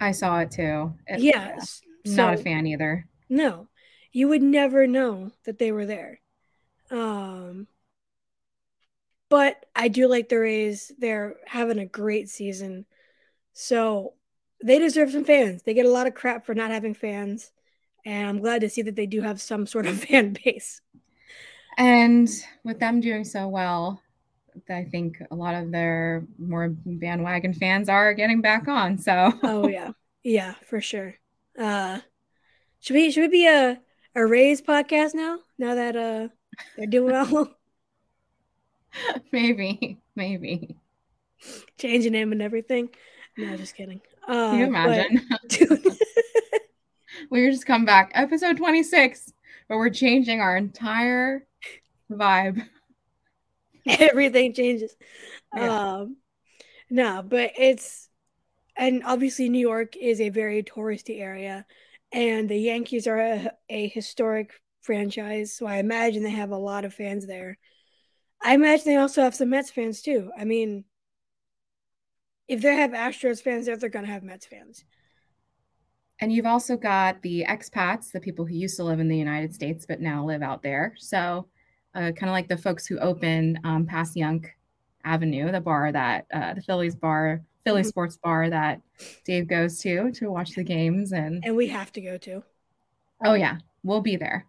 I 0.00 0.10
saw 0.10 0.40
it 0.40 0.50
too. 0.50 0.94
It- 1.06 1.20
yeah, 1.20 1.56
Not 2.04 2.34
a 2.34 2.36
fan 2.36 2.66
either. 2.66 3.06
No, 3.28 3.68
you 4.12 4.28
would 4.28 4.42
never 4.42 4.86
know 4.86 5.32
that 5.44 5.58
they 5.58 5.72
were 5.72 5.86
there. 5.86 6.20
Um, 6.90 7.68
but 9.28 9.64
I 9.76 9.88
do 9.88 10.08
like 10.08 10.28
the 10.28 10.38
Rays. 10.38 10.92
They're 10.98 11.36
having 11.46 11.78
a 11.78 11.86
great 11.86 12.28
season. 12.28 12.86
So 13.52 14.14
they 14.64 14.78
deserve 14.78 15.12
some 15.12 15.24
fans. 15.24 15.62
They 15.62 15.74
get 15.74 15.86
a 15.86 15.90
lot 15.90 16.06
of 16.06 16.14
crap 16.14 16.46
for 16.46 16.54
not 16.54 16.70
having 16.70 16.94
fans. 16.94 17.52
And 18.04 18.28
I'm 18.28 18.40
glad 18.40 18.62
to 18.62 18.70
see 18.70 18.82
that 18.82 18.96
they 18.96 19.06
do 19.06 19.22
have 19.22 19.40
some 19.40 19.66
sort 19.66 19.86
of 19.86 20.02
fan 20.04 20.36
base. 20.44 20.80
And 21.78 22.28
with 22.64 22.78
them 22.80 23.00
doing 23.00 23.24
so 23.24 23.48
well, 23.48 24.02
I 24.68 24.84
think 24.84 25.18
a 25.30 25.34
lot 25.34 25.54
of 25.54 25.70
their 25.70 26.26
more 26.38 26.70
bandwagon 26.84 27.54
fans 27.54 27.88
are 27.88 28.14
getting 28.14 28.40
back 28.40 28.68
on. 28.68 28.98
So 28.98 29.32
oh 29.42 29.66
yeah. 29.68 29.92
Yeah, 30.22 30.54
for 30.66 30.80
sure. 30.80 31.16
Uh 31.58 32.00
should 32.80 32.94
we 32.94 33.10
should 33.10 33.22
we 33.22 33.28
be 33.28 33.46
a 33.46 33.80
a 34.14 34.26
Rays 34.26 34.62
podcast 34.62 35.14
now? 35.14 35.38
Now 35.58 35.74
that 35.74 35.96
uh 35.96 36.28
they're 36.76 36.86
doing 36.86 37.12
well. 37.12 37.54
maybe, 39.32 39.98
maybe. 40.16 40.76
Changing 41.78 42.12
name 42.12 42.32
and 42.32 42.42
everything. 42.42 42.90
No, 43.36 43.56
just 43.56 43.74
kidding. 43.74 44.00
Uh, 44.28 44.50
Can 44.50 44.58
you 44.58 44.66
imagine? 44.66 45.26
But, 45.30 45.60
we 47.30 47.50
just 47.50 47.66
come 47.66 47.84
back, 47.84 48.10
episode 48.14 48.56
26, 48.56 49.32
but 49.68 49.78
we're 49.78 49.90
changing 49.90 50.40
our 50.40 50.56
entire 50.56 51.46
vibe. 52.10 52.66
everything 53.86 54.52
changes. 54.52 54.94
Yeah. 55.54 55.98
Um, 56.00 56.16
no, 56.90 57.22
but 57.26 57.52
it's 57.58 58.09
and 58.76 59.02
obviously 59.04 59.48
New 59.48 59.60
York 59.60 59.96
is 59.96 60.20
a 60.20 60.28
very 60.28 60.62
touristy 60.62 61.20
area, 61.20 61.66
and 62.12 62.48
the 62.48 62.58
Yankees 62.58 63.06
are 63.06 63.18
a, 63.18 63.50
a 63.68 63.88
historic 63.88 64.52
franchise, 64.82 65.52
so 65.54 65.66
I 65.66 65.76
imagine 65.76 66.22
they 66.22 66.30
have 66.30 66.50
a 66.50 66.56
lot 66.56 66.84
of 66.84 66.94
fans 66.94 67.26
there. 67.26 67.58
I 68.42 68.54
imagine 68.54 68.86
they 68.86 68.96
also 68.96 69.22
have 69.22 69.34
some 69.34 69.50
Mets 69.50 69.70
fans 69.70 70.02
too. 70.02 70.30
I 70.38 70.44
mean, 70.44 70.84
if 72.48 72.62
they 72.62 72.74
have 72.74 72.90
Astros 72.90 73.42
fans 73.42 73.66
there, 73.66 73.76
they're 73.76 73.90
gonna 73.90 74.06
have 74.06 74.22
Mets 74.22 74.46
fans. 74.46 74.84
And 76.20 76.32
you've 76.32 76.46
also 76.46 76.76
got 76.76 77.22
the 77.22 77.46
expats, 77.48 78.12
the 78.12 78.20
people 78.20 78.44
who 78.44 78.54
used 78.54 78.76
to 78.76 78.84
live 78.84 79.00
in 79.00 79.08
the 79.08 79.16
United 79.16 79.54
States 79.54 79.86
but 79.86 80.00
now 80.00 80.24
live 80.24 80.42
out 80.42 80.62
there. 80.62 80.94
So, 80.98 81.48
uh, 81.94 82.12
kind 82.12 82.24
of 82.24 82.32
like 82.32 82.48
the 82.48 82.58
folks 82.58 82.86
who 82.86 82.98
opened 82.98 83.58
um, 83.64 83.86
Passyunk 83.86 84.46
Avenue, 85.04 85.50
the 85.50 85.60
bar 85.60 85.90
that 85.92 86.26
uh, 86.32 86.54
the 86.54 86.62
Phillies 86.62 86.94
bar, 86.94 87.42
Philly 87.64 87.82
Mhm. 87.82 87.86
sports 87.86 88.16
bar 88.16 88.48
that 88.50 88.80
Dave 89.24 89.46
goes 89.48 89.78
to 89.80 90.10
to 90.12 90.30
watch 90.30 90.54
the 90.54 90.64
games. 90.64 91.12
And 91.12 91.44
And 91.44 91.56
we 91.56 91.68
have 91.68 91.92
to 91.92 92.00
go 92.00 92.16
to. 92.18 92.42
oh, 93.24 93.34
yeah, 93.34 93.58
we'll 93.84 94.00
be 94.00 94.16
there. 94.16 94.46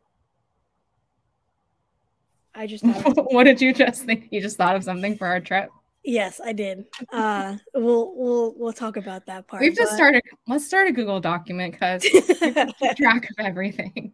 I 2.53 2.67
just 2.67 2.83
thought 2.83 3.15
what 3.33 3.43
did 3.45 3.61
you 3.61 3.73
just 3.73 4.03
think? 4.03 4.27
You 4.31 4.41
just 4.41 4.57
thought 4.57 4.75
of 4.75 4.83
something 4.83 5.17
for 5.17 5.27
our 5.27 5.39
trip? 5.39 5.69
yes, 6.03 6.41
I 6.43 6.51
did. 6.53 6.85
Uh, 7.13 7.57
we'll 7.73 8.13
we'll 8.15 8.53
we'll 8.57 8.73
talk 8.73 8.97
about 8.97 9.25
that 9.27 9.47
part. 9.47 9.61
We've 9.61 9.75
just 9.75 9.91
but- 9.91 9.95
started. 9.95 10.23
Let's 10.47 10.65
start 10.65 10.87
a 10.87 10.91
Google 10.91 11.19
document 11.19 11.73
because 11.73 12.03
track 12.97 13.29
of 13.29 13.35
everything. 13.39 14.13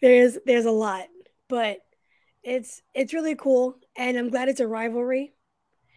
there's 0.00 0.38
there's 0.46 0.64
a 0.66 0.70
lot, 0.70 1.08
but 1.48 1.78
it's 2.42 2.80
it's 2.94 3.12
really 3.14 3.34
cool, 3.36 3.76
and 3.96 4.16
I'm 4.16 4.30
glad 4.30 4.48
it's 4.48 4.60
a 4.60 4.66
rivalry. 4.68 5.32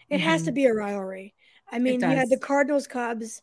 It 0.09 0.19
has 0.19 0.43
to 0.43 0.51
be 0.51 0.65
a 0.65 0.73
rivalry. 0.73 1.33
I 1.71 1.79
mean, 1.79 1.99
you 1.99 2.07
had 2.07 2.29
the. 2.29 2.37
Cardinals, 2.37 2.87
Cubs, 2.87 3.41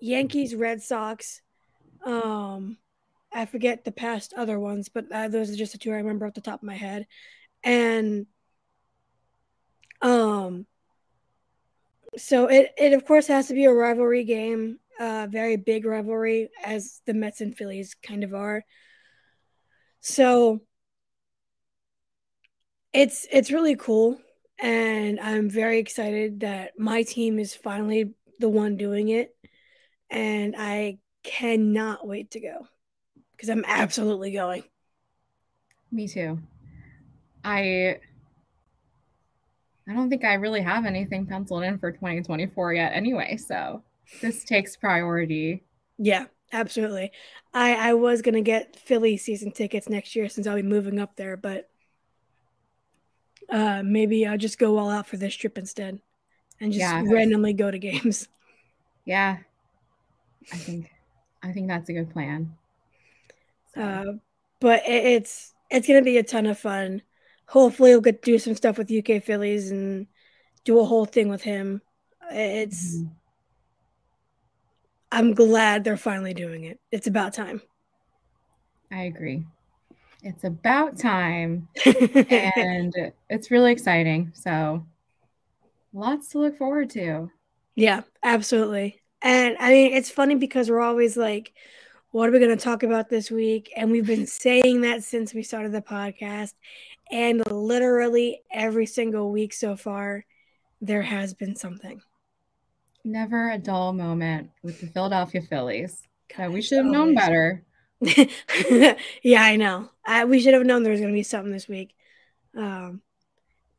Yankees, 0.00 0.54
Red 0.54 0.82
Sox. 0.82 1.40
Um, 2.04 2.78
I 3.32 3.46
forget 3.46 3.84
the 3.84 3.92
past 3.92 4.34
other 4.34 4.58
ones, 4.58 4.88
but 4.88 5.10
uh, 5.12 5.28
those 5.28 5.50
are 5.50 5.56
just 5.56 5.72
the 5.72 5.78
two 5.78 5.92
I 5.92 5.96
remember 5.96 6.26
off 6.26 6.34
the 6.34 6.40
top 6.40 6.60
of 6.60 6.66
my 6.66 6.74
head. 6.74 7.06
And 7.64 8.26
um, 10.02 10.66
so 12.16 12.46
it 12.46 12.72
it 12.78 12.92
of 12.92 13.04
course 13.04 13.26
has 13.26 13.48
to 13.48 13.54
be 13.54 13.64
a 13.64 13.72
rivalry 13.72 14.24
game, 14.24 14.78
uh, 15.00 15.26
very 15.30 15.56
big 15.56 15.84
rivalry 15.84 16.50
as 16.64 17.00
the 17.06 17.14
Mets 17.14 17.40
and 17.40 17.56
Phillies 17.56 17.94
kind 17.94 18.24
of 18.24 18.34
are. 18.34 18.64
So 20.00 20.60
it's 22.92 23.26
it's 23.30 23.50
really 23.50 23.76
cool 23.76 24.18
and 24.58 25.20
I'm 25.20 25.50
very 25.50 25.78
excited 25.78 26.40
that 26.40 26.78
my 26.78 27.02
team 27.02 27.38
is 27.38 27.54
finally 27.54 28.14
the 28.38 28.48
one 28.48 28.76
doing 28.76 29.08
it 29.08 29.34
and 30.10 30.54
I 30.56 30.98
cannot 31.22 32.06
wait 32.06 32.32
to 32.32 32.40
go 32.40 32.66
because 33.32 33.48
I'm 33.48 33.64
absolutely 33.66 34.32
going. 34.32 34.64
Me 35.90 36.08
too. 36.08 36.38
I 37.44 38.00
I 39.88 39.94
don't 39.94 40.10
think 40.10 40.24
I 40.24 40.34
really 40.34 40.62
have 40.62 40.84
anything 40.84 41.26
penciled 41.26 41.62
in 41.62 41.78
for 41.78 41.92
2024 41.92 42.74
yet 42.74 42.92
anyway, 42.92 43.36
so 43.36 43.82
this 44.20 44.44
takes 44.44 44.76
priority. 44.76 45.62
Yeah, 45.98 46.26
absolutely. 46.52 47.12
I 47.54 47.90
I 47.90 47.94
was 47.94 48.22
going 48.22 48.34
to 48.34 48.42
get 48.42 48.76
Philly 48.76 49.16
season 49.16 49.52
tickets 49.52 49.88
next 49.88 50.16
year 50.16 50.28
since 50.28 50.46
I'll 50.46 50.56
be 50.56 50.62
moving 50.62 50.98
up 50.98 51.16
there, 51.16 51.36
but 51.36 51.70
uh 53.50 53.82
maybe 53.84 54.26
I'll 54.26 54.38
just 54.38 54.58
go 54.58 54.78
all 54.78 54.90
out 54.90 55.06
for 55.06 55.16
this 55.16 55.34
trip 55.34 55.58
instead 55.58 56.00
and 56.60 56.72
just 56.72 56.94
Yeah. 56.94 57.00
randomly 57.00 57.54
go 57.54 57.70
to 57.70 57.78
games. 57.78 58.28
Yeah. 59.06 59.38
I 60.50 60.58
think 60.58 60.90
I 61.42 61.52
think 61.52 61.68
that's 61.68 61.88
a 61.88 61.92
good 61.92 62.10
plan. 62.10 62.56
So, 63.74 63.82
Uh, 63.82 64.14
but 64.60 64.82
it, 64.86 65.04
it's 65.06 65.54
it's 65.70 65.86
gonna 65.86 66.02
be 66.02 66.18
a 66.18 66.22
ton 66.22 66.46
of 66.46 66.58
fun. 66.58 67.02
Hopefully, 67.48 67.90
we'll 67.90 68.00
get 68.00 68.22
to 68.22 68.32
do 68.32 68.38
some 68.38 68.54
stuff 68.54 68.78
with 68.78 68.90
UK 68.90 69.20
Phillies 69.20 69.70
and 69.70 70.06
do 70.64 70.80
a 70.80 70.84
whole 70.84 71.06
thing 71.06 71.28
with 71.28 71.42
him. 71.42 71.82
It's 72.30 73.04
mhm. 73.04 73.16
I'm 75.10 75.34
glad 75.34 75.82
they're 75.84 75.96
finally 75.96 76.34
doing 76.34 76.64
it. 76.64 76.80
It's 76.92 77.06
about 77.06 77.34
time. 77.34 77.62
I 78.90 79.04
agree. 79.04 79.44
It's 80.26 80.42
about 80.42 80.98
time 80.98 81.68
and 81.76 82.92
it's 83.30 83.52
really 83.52 83.70
exciting. 83.70 84.32
So 84.34 84.84
lots 85.92 86.30
to 86.30 86.40
look 86.40 86.58
forward 86.58 86.90
to. 86.90 87.30
yeah, 87.76 88.00
absolutely. 88.24 89.00
And 89.22 89.56
I 89.60 89.70
mean, 89.70 89.92
it's 89.92 90.10
funny 90.10 90.34
because 90.34 90.68
we're 90.68 90.80
always 90.80 91.16
like, 91.16 91.52
"What 92.10 92.28
are 92.28 92.32
we 92.32 92.40
going 92.40 92.56
to 92.56 92.62
talk 92.62 92.82
about 92.82 93.08
this 93.08 93.30
week?" 93.30 93.72
And 93.76 93.92
we've 93.92 94.04
been 94.04 94.26
saying 94.44 94.80
that 94.80 95.04
since 95.04 95.32
we 95.32 95.44
started 95.44 95.70
the 95.70 95.80
podcast. 95.80 96.54
And 97.12 97.48
literally 97.48 98.42
every 98.50 98.86
single 98.86 99.30
week 99.30 99.52
so 99.52 99.76
far, 99.76 100.24
there 100.80 101.02
has 101.02 101.34
been 101.34 101.54
something. 101.54 102.02
Never 103.04 103.52
a 103.52 103.58
dull 103.58 103.92
moment 103.92 104.50
with 104.64 104.80
the 104.80 104.88
Philadelphia 104.88 105.40
Phillies. 105.40 106.02
So 106.36 106.50
we 106.50 106.62
should 106.62 106.78
have 106.78 106.86
known 106.86 107.14
better. 107.14 107.62
yeah, 109.22 109.42
I 109.42 109.56
know. 109.56 109.90
I, 110.04 110.24
we 110.24 110.40
should 110.40 110.54
have 110.54 110.66
known 110.66 110.82
there 110.82 110.92
was 110.92 111.00
going 111.00 111.12
to 111.12 111.16
be 111.18 111.22
something 111.22 111.52
this 111.52 111.68
week. 111.68 111.94
Um, 112.56 113.02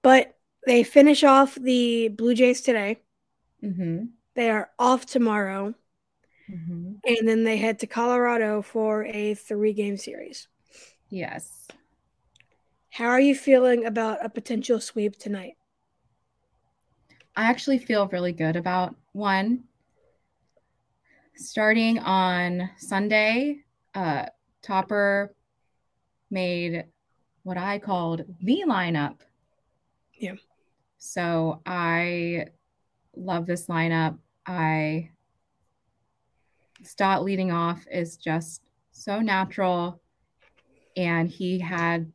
but 0.04 0.38
they 0.68 0.84
finish 0.84 1.24
off 1.24 1.56
the 1.56 2.10
Blue 2.10 2.36
Jays 2.36 2.62
today. 2.62 3.02
hmm 3.62 4.18
They 4.36 4.50
are 4.50 4.72
off 4.80 5.06
tomorrow, 5.06 5.76
hmm 6.50 7.00
and 7.06 7.28
then 7.28 7.44
they 7.44 7.58
head 7.58 7.80
to 7.80 7.88
Colorado 7.88 8.62
for 8.62 9.04
a 9.06 9.34
three-game 9.34 9.98
series. 9.98 10.48
Yes. 11.10 11.68
How 12.90 13.06
are 13.06 13.20
you 13.22 13.34
feeling 13.34 13.86
about 13.86 14.26
a 14.26 14.28
potential 14.28 14.82
sweep 14.82 15.18
tonight? 15.18 15.56
I 17.38 17.46
actually 17.46 17.78
feel 17.78 18.10
really 18.10 18.34
good 18.34 18.58
about 18.58 18.94
one. 19.14 19.64
Starting 21.36 22.00
on 22.00 22.70
Sunday, 22.78 23.64
uh, 23.98 24.26
Topper 24.62 25.34
made 26.30 26.86
what 27.42 27.58
I 27.58 27.80
called 27.80 28.24
the 28.42 28.64
lineup. 28.68 29.16
Yeah. 30.14 30.36
So 31.00 31.62
I 31.66 32.48
love 33.16 33.48
this 33.48 33.66
lineup. 33.66 34.20
I 34.46 35.10
Stott 36.84 37.24
leading 37.24 37.52
off 37.52 37.86
is 37.92 38.18
just 38.18 38.70
so 38.92 39.20
natural. 39.20 40.00
And 40.96 41.28
he 41.28 41.58
had 41.58 42.12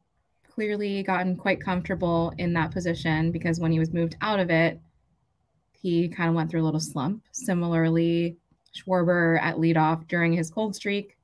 clearly 0.49 1.03
gotten 1.03 1.37
quite 1.37 1.61
comfortable 1.61 2.33
in 2.39 2.53
that 2.53 2.71
position 2.71 3.33
because 3.33 3.59
when 3.59 3.73
he 3.73 3.81
was 3.81 3.93
moved 3.93 4.17
out 4.21 4.39
of 4.39 4.51
it, 4.51 4.81
he 5.73 6.09
kind 6.09 6.29
of 6.29 6.37
went 6.37 6.49
through 6.49 6.63
a 6.63 6.65
little 6.65 6.79
slump. 6.79 7.25
Similarly, 7.33 8.37
Schwarber 8.73 9.41
at 9.43 9.57
leadoff 9.57 10.07
during 10.07 10.33
his 10.33 10.49
cold 10.49 10.77
streak 10.77 11.17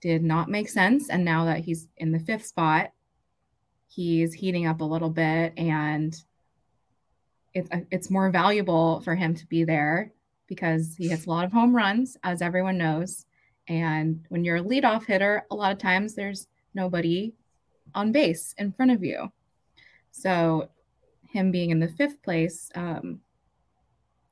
did 0.00 0.22
not 0.22 0.48
make 0.48 0.68
sense. 0.68 1.10
And 1.10 1.24
now 1.24 1.44
that 1.46 1.60
he's 1.60 1.88
in 1.96 2.12
the 2.12 2.18
fifth 2.18 2.46
spot, 2.46 2.92
he's 3.88 4.34
heating 4.34 4.66
up 4.66 4.80
a 4.80 4.84
little 4.84 5.10
bit 5.10 5.52
and 5.56 6.16
it, 7.54 7.68
it's 7.90 8.10
more 8.10 8.30
valuable 8.30 9.00
for 9.00 9.14
him 9.14 9.34
to 9.34 9.46
be 9.46 9.64
there 9.64 10.12
because 10.46 10.94
he 10.96 11.08
hits 11.08 11.26
a 11.26 11.30
lot 11.30 11.44
of 11.44 11.52
home 11.52 11.74
runs, 11.74 12.16
as 12.22 12.42
everyone 12.42 12.78
knows. 12.78 13.26
And 13.68 14.24
when 14.28 14.44
you're 14.44 14.56
a 14.56 14.62
leadoff 14.62 15.04
hitter, 15.04 15.44
a 15.50 15.54
lot 15.54 15.72
of 15.72 15.78
times 15.78 16.14
there's 16.14 16.46
nobody 16.74 17.34
on 17.94 18.12
base 18.12 18.54
in 18.58 18.72
front 18.72 18.90
of 18.90 19.04
you. 19.04 19.30
So 20.10 20.70
him 21.28 21.50
being 21.50 21.70
in 21.70 21.80
the 21.80 21.88
fifth 21.88 22.22
place 22.22 22.70
um, 22.74 23.20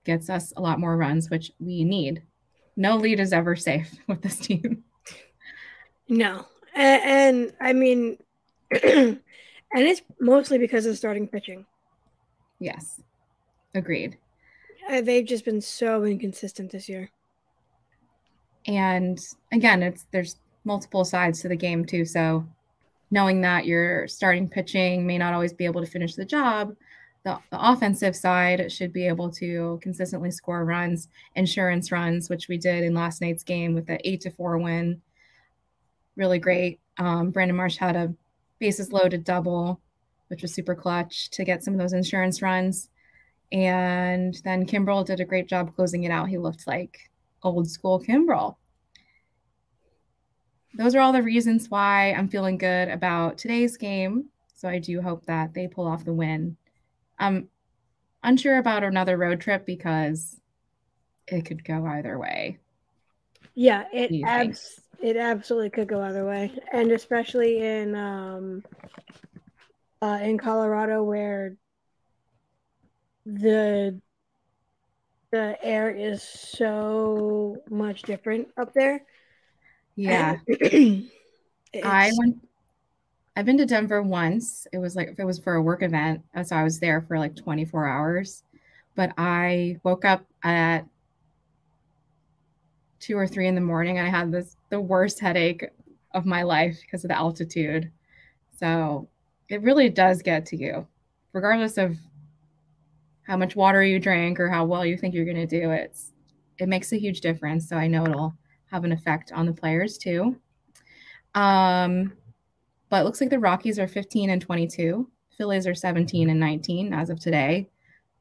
gets 0.04 0.30
us 0.30 0.52
a 0.56 0.62
lot 0.62 0.80
more 0.80 0.96
runs, 0.96 1.28
which 1.28 1.52
we 1.58 1.84
need. 1.84 2.22
No 2.76 2.96
lead 2.96 3.20
is 3.20 3.32
ever 3.32 3.56
safe 3.56 3.94
with 4.06 4.22
this 4.22 4.38
team. 4.38 4.84
No, 6.08 6.46
and, 6.74 7.02
and 7.02 7.52
I 7.60 7.72
mean, 7.72 8.18
and 8.70 9.20
it's 9.72 10.02
mostly 10.20 10.58
because 10.58 10.86
of 10.86 10.96
starting 10.96 11.28
pitching. 11.28 11.66
Yes, 12.58 13.00
agreed. 13.74 14.16
Uh, 14.88 15.00
they've 15.00 15.26
just 15.26 15.44
been 15.44 15.60
so 15.60 16.04
inconsistent 16.04 16.70
this 16.70 16.88
year. 16.88 17.10
And 18.66 19.18
again, 19.52 19.82
it's 19.82 20.06
there's 20.12 20.36
multiple 20.64 21.04
sides 21.04 21.40
to 21.42 21.48
the 21.48 21.56
game 21.56 21.84
too. 21.84 22.04
So 22.04 22.46
knowing 23.10 23.40
that 23.40 23.66
your 23.66 24.08
starting 24.08 24.48
pitching 24.48 25.06
may 25.06 25.18
not 25.18 25.32
always 25.32 25.52
be 25.52 25.64
able 25.64 25.84
to 25.84 25.90
finish 25.90 26.14
the 26.14 26.24
job, 26.24 26.74
the, 27.24 27.38
the 27.50 27.70
offensive 27.72 28.14
side 28.14 28.70
should 28.70 28.92
be 28.92 29.06
able 29.06 29.30
to 29.32 29.80
consistently 29.82 30.30
score 30.30 30.64
runs, 30.64 31.08
insurance 31.34 31.90
runs, 31.90 32.28
which 32.28 32.48
we 32.48 32.56
did 32.56 32.84
in 32.84 32.94
last 32.94 33.20
night's 33.20 33.42
game 33.42 33.74
with 33.74 33.86
the 33.86 33.98
eight 34.08 34.20
to 34.22 34.30
four 34.30 34.58
win. 34.58 35.02
Really 36.16 36.38
great. 36.38 36.80
Um, 36.98 37.30
Brandon 37.30 37.56
Marsh 37.56 37.76
had 37.76 37.96
a 37.96 38.14
bases 38.58 38.92
loaded 38.92 39.24
double, 39.24 39.80
which 40.28 40.42
was 40.42 40.54
super 40.54 40.74
clutch 40.74 41.30
to 41.30 41.44
get 41.44 41.62
some 41.62 41.74
of 41.74 41.80
those 41.80 41.92
insurance 41.92 42.42
runs. 42.42 42.88
And 43.52 44.34
then 44.44 44.66
Kimbrel 44.66 45.04
did 45.04 45.20
a 45.20 45.24
great 45.24 45.46
job 45.46 45.74
closing 45.74 46.04
it 46.04 46.10
out. 46.10 46.28
He 46.28 46.38
looked 46.38 46.66
like 46.66 47.10
old 47.42 47.68
school 47.70 48.02
Kimbrel. 48.02 48.56
Those 50.74 50.94
are 50.94 51.00
all 51.00 51.12
the 51.12 51.22
reasons 51.22 51.70
why 51.70 52.12
I'm 52.12 52.28
feeling 52.28 52.58
good 52.58 52.88
about 52.88 53.38
today's 53.38 53.76
game. 53.76 54.26
So 54.54 54.68
I 54.68 54.78
do 54.78 55.00
hope 55.00 55.24
that 55.26 55.54
they 55.54 55.68
pull 55.68 55.86
off 55.86 56.04
the 56.04 56.12
win. 56.12 56.56
I'm 57.18 57.48
unsure 58.22 58.58
about 58.58 58.84
another 58.84 59.16
road 59.16 59.40
trip 59.40 59.64
because 59.64 60.40
it 61.28 61.44
could 61.44 61.64
go 61.64 61.86
either 61.86 62.18
way. 62.18 62.58
Yeah, 63.54 63.84
it 63.92 64.22
abs- 64.24 64.80
it 65.00 65.16
absolutely 65.16 65.70
could 65.70 65.88
go 65.88 66.00
either 66.02 66.24
way, 66.24 66.52
and 66.72 66.92
especially 66.92 67.58
in 67.60 67.94
um, 67.94 68.62
uh, 70.02 70.18
in 70.22 70.38
Colorado 70.38 71.02
where 71.02 71.56
the 73.24 74.00
the 75.32 75.58
air 75.62 75.90
is 75.90 76.22
so 76.22 77.56
much 77.68 78.02
different 78.02 78.48
up 78.56 78.72
there. 78.72 79.02
Yeah. 79.96 80.36
I 81.82 82.12
went. 82.16 82.46
I've 83.34 83.44
been 83.44 83.58
to 83.58 83.66
Denver 83.66 84.02
once. 84.02 84.66
It 84.72 84.78
was 84.78 84.96
like 84.96 85.08
if 85.08 85.18
it 85.18 85.24
was 85.24 85.38
for 85.38 85.54
a 85.54 85.62
work 85.62 85.82
event. 85.82 86.22
So 86.44 86.56
I 86.56 86.62
was 86.64 86.80
there 86.80 87.02
for 87.02 87.18
like 87.18 87.36
24 87.36 87.86
hours. 87.86 88.42
But 88.94 89.12
I 89.18 89.78
woke 89.82 90.06
up 90.06 90.24
at 90.42 90.86
two 93.00 93.16
or 93.16 93.26
three 93.26 93.46
in 93.46 93.54
the 93.54 93.60
morning 93.60 93.98
I 93.98 94.08
had 94.08 94.32
this 94.32 94.56
the 94.70 94.80
worst 94.80 95.20
headache 95.20 95.64
of 96.12 96.26
my 96.26 96.42
life 96.42 96.78
because 96.80 97.04
of 97.04 97.08
the 97.08 97.16
altitude. 97.16 97.90
So 98.58 99.08
it 99.48 99.62
really 99.62 99.88
does 99.88 100.22
get 100.22 100.46
to 100.46 100.56
you, 100.56 100.86
regardless 101.32 101.76
of 101.76 101.96
how 103.22 103.36
much 103.36 103.56
water 103.56 103.82
you 103.82 103.98
drink 103.98 104.40
or 104.40 104.48
how 104.48 104.64
well 104.64 104.84
you 104.84 104.96
think 104.96 105.14
you're 105.14 105.26
gonna 105.26 105.46
do. 105.46 105.70
It's 105.70 106.12
it 106.58 106.68
makes 106.68 106.92
a 106.92 106.98
huge 106.98 107.20
difference. 107.20 107.68
So 107.68 107.76
I 107.76 107.86
know 107.86 108.04
it'll 108.06 108.34
have 108.70 108.84
an 108.84 108.92
effect 108.92 109.32
on 109.32 109.46
the 109.46 109.52
players 109.52 109.98
too. 109.98 110.36
Um, 111.34 112.12
but 112.88 113.00
it 113.00 113.04
looks 113.04 113.20
like 113.20 113.30
the 113.30 113.38
Rockies 113.38 113.78
are 113.78 113.88
15 113.88 114.30
and 114.30 114.40
22. 114.40 115.08
Phillies 115.36 115.66
are 115.66 115.74
17 115.74 116.30
and 116.30 116.40
19 116.40 116.94
as 116.94 117.10
of 117.10 117.20
today. 117.20 117.68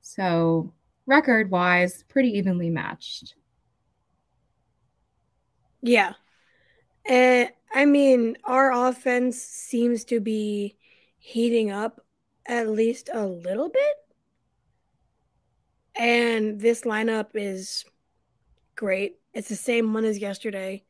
So 0.02 0.74
record 1.06 1.50
wise, 1.50 2.04
pretty 2.10 2.30
evenly 2.30 2.70
matched. 2.70 3.36
Yeah. 5.86 6.14
And 7.06 7.50
I 7.74 7.86
mean, 7.86 8.38
our 8.44 8.72
offense 8.90 9.42
seems 9.42 10.04
to 10.06 10.20
be 10.20 10.78
heating 11.20 11.70
up 11.70 12.02
at 12.48 12.70
least 12.70 13.10
a 13.14 13.26
little 13.26 13.70
bit. 13.70 13.96
And 15.96 16.60
this 16.60 16.82
lineup 16.82 17.28
is 17.36 17.86
great. 18.76 19.18
It's 19.34 19.50
the 19.50 19.56
same 19.56 19.94
one 19.94 20.06
as 20.06 20.18
yesterday. 20.18 20.84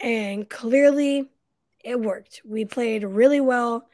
And 0.00 0.48
clearly 0.50 1.30
it 1.84 2.00
worked. 2.00 2.42
We 2.44 2.64
played 2.64 3.04
really 3.04 3.40
well 3.40 3.88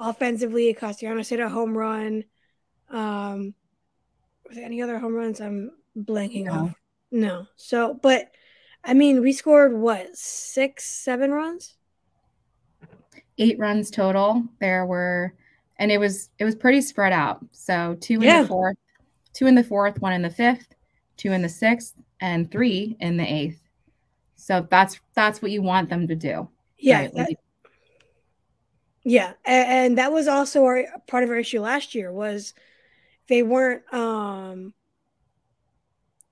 offensively. 0.00 0.72
Castellanos 0.72 1.28
hit 1.28 1.40
a 1.40 1.48
home 1.48 1.76
run. 1.76 2.24
Um, 2.88 3.54
was 4.46 4.56
there 4.56 4.64
any 4.64 4.80
other 4.80 4.98
home 4.98 5.14
runs? 5.14 5.40
I'm 5.40 5.72
blanking 5.96 6.44
No. 6.46 6.52
off. 6.52 6.74
No. 7.10 7.46
So, 7.56 7.94
but 7.94 8.30
I 8.84 8.94
mean, 8.94 9.20
we 9.20 9.32
scored 9.32 9.72
what 9.72 10.16
six, 10.16 10.84
seven 10.84 11.30
runs? 11.32 11.74
Eight 13.38 13.58
runs 13.58 13.90
total. 13.90 14.44
There 14.60 14.84
were, 14.86 15.34
and 15.78 15.90
it 15.90 15.98
was 15.98 16.30
it 16.38 16.44
was 16.44 16.54
pretty 16.54 16.80
spread 16.80 17.12
out. 17.12 17.44
So 17.52 17.96
two 18.00 18.14
in 18.14 18.22
Yeah. 18.22 18.42
the 18.42 18.48
fourth, 18.48 18.76
two 19.32 19.46
in 19.46 19.54
the 19.54 19.64
fourth, 19.64 20.00
one 20.00 20.12
in 20.12 20.22
the 20.22 20.30
fifth, 20.30 20.74
two 21.16 21.32
in 21.32 21.42
the 21.42 21.48
sixth, 21.48 21.94
and 22.20 22.50
three 22.50 22.96
in 23.00 23.16
the 23.16 23.24
eighth. 23.24 23.60
So 24.36 24.66
that's 24.70 25.00
that's 25.14 25.40
what 25.40 25.50
you 25.52 25.62
want 25.62 25.88
them 25.88 26.08
to 26.08 26.14
do. 26.16 26.48
Yeah, 26.78 27.02
right? 27.02 27.14
that- 27.14 27.36
yeah, 29.04 29.32
and, 29.44 29.68
and 29.68 29.98
that 29.98 30.12
was 30.12 30.28
also 30.28 30.64
our 30.64 30.84
part 31.08 31.24
of 31.24 31.30
our 31.30 31.36
issue 31.36 31.60
last 31.60 31.94
year 31.94 32.12
was 32.12 32.54
they 33.28 33.42
weren't 33.42 33.82
um 33.92 34.74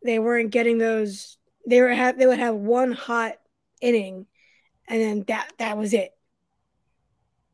they 0.05 0.19
weren't 0.19 0.51
getting 0.51 0.79
those 0.79 1.37
they 1.71 1.81
were 1.81 1.89
have 1.95 2.19
they 2.19 2.27
would 2.27 2.39
have 2.39 2.55
one 2.55 2.93
hot 2.93 3.35
inning 3.81 4.27
and 4.89 5.01
then 5.01 5.25
that 5.29 5.53
that 5.59 5.77
was 5.79 5.95
it. 5.95 6.13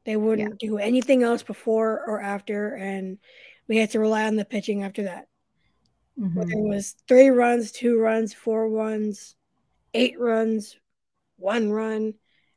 They 0.04 0.16
wouldn't 0.16 0.58
do 0.60 0.78
anything 0.78 1.22
else 1.22 1.42
before 1.42 2.04
or 2.06 2.20
after 2.20 2.74
and 2.74 3.18
we 3.68 3.76
had 3.76 3.90
to 3.90 4.00
rely 4.00 4.26
on 4.26 4.36
the 4.36 4.44
pitching 4.44 4.82
after 4.84 5.04
that. 5.04 5.26
Mhm. 6.18 6.34
whether 6.34 6.52
it 6.52 6.68
was 6.68 6.94
three 7.08 7.28
runs, 7.28 7.72
two 7.72 7.98
runs, 7.98 8.32
four 8.32 8.68
runs, 8.68 9.34
eight 9.94 10.18
runs, 10.18 10.76
one 11.36 11.70
run. 11.70 12.14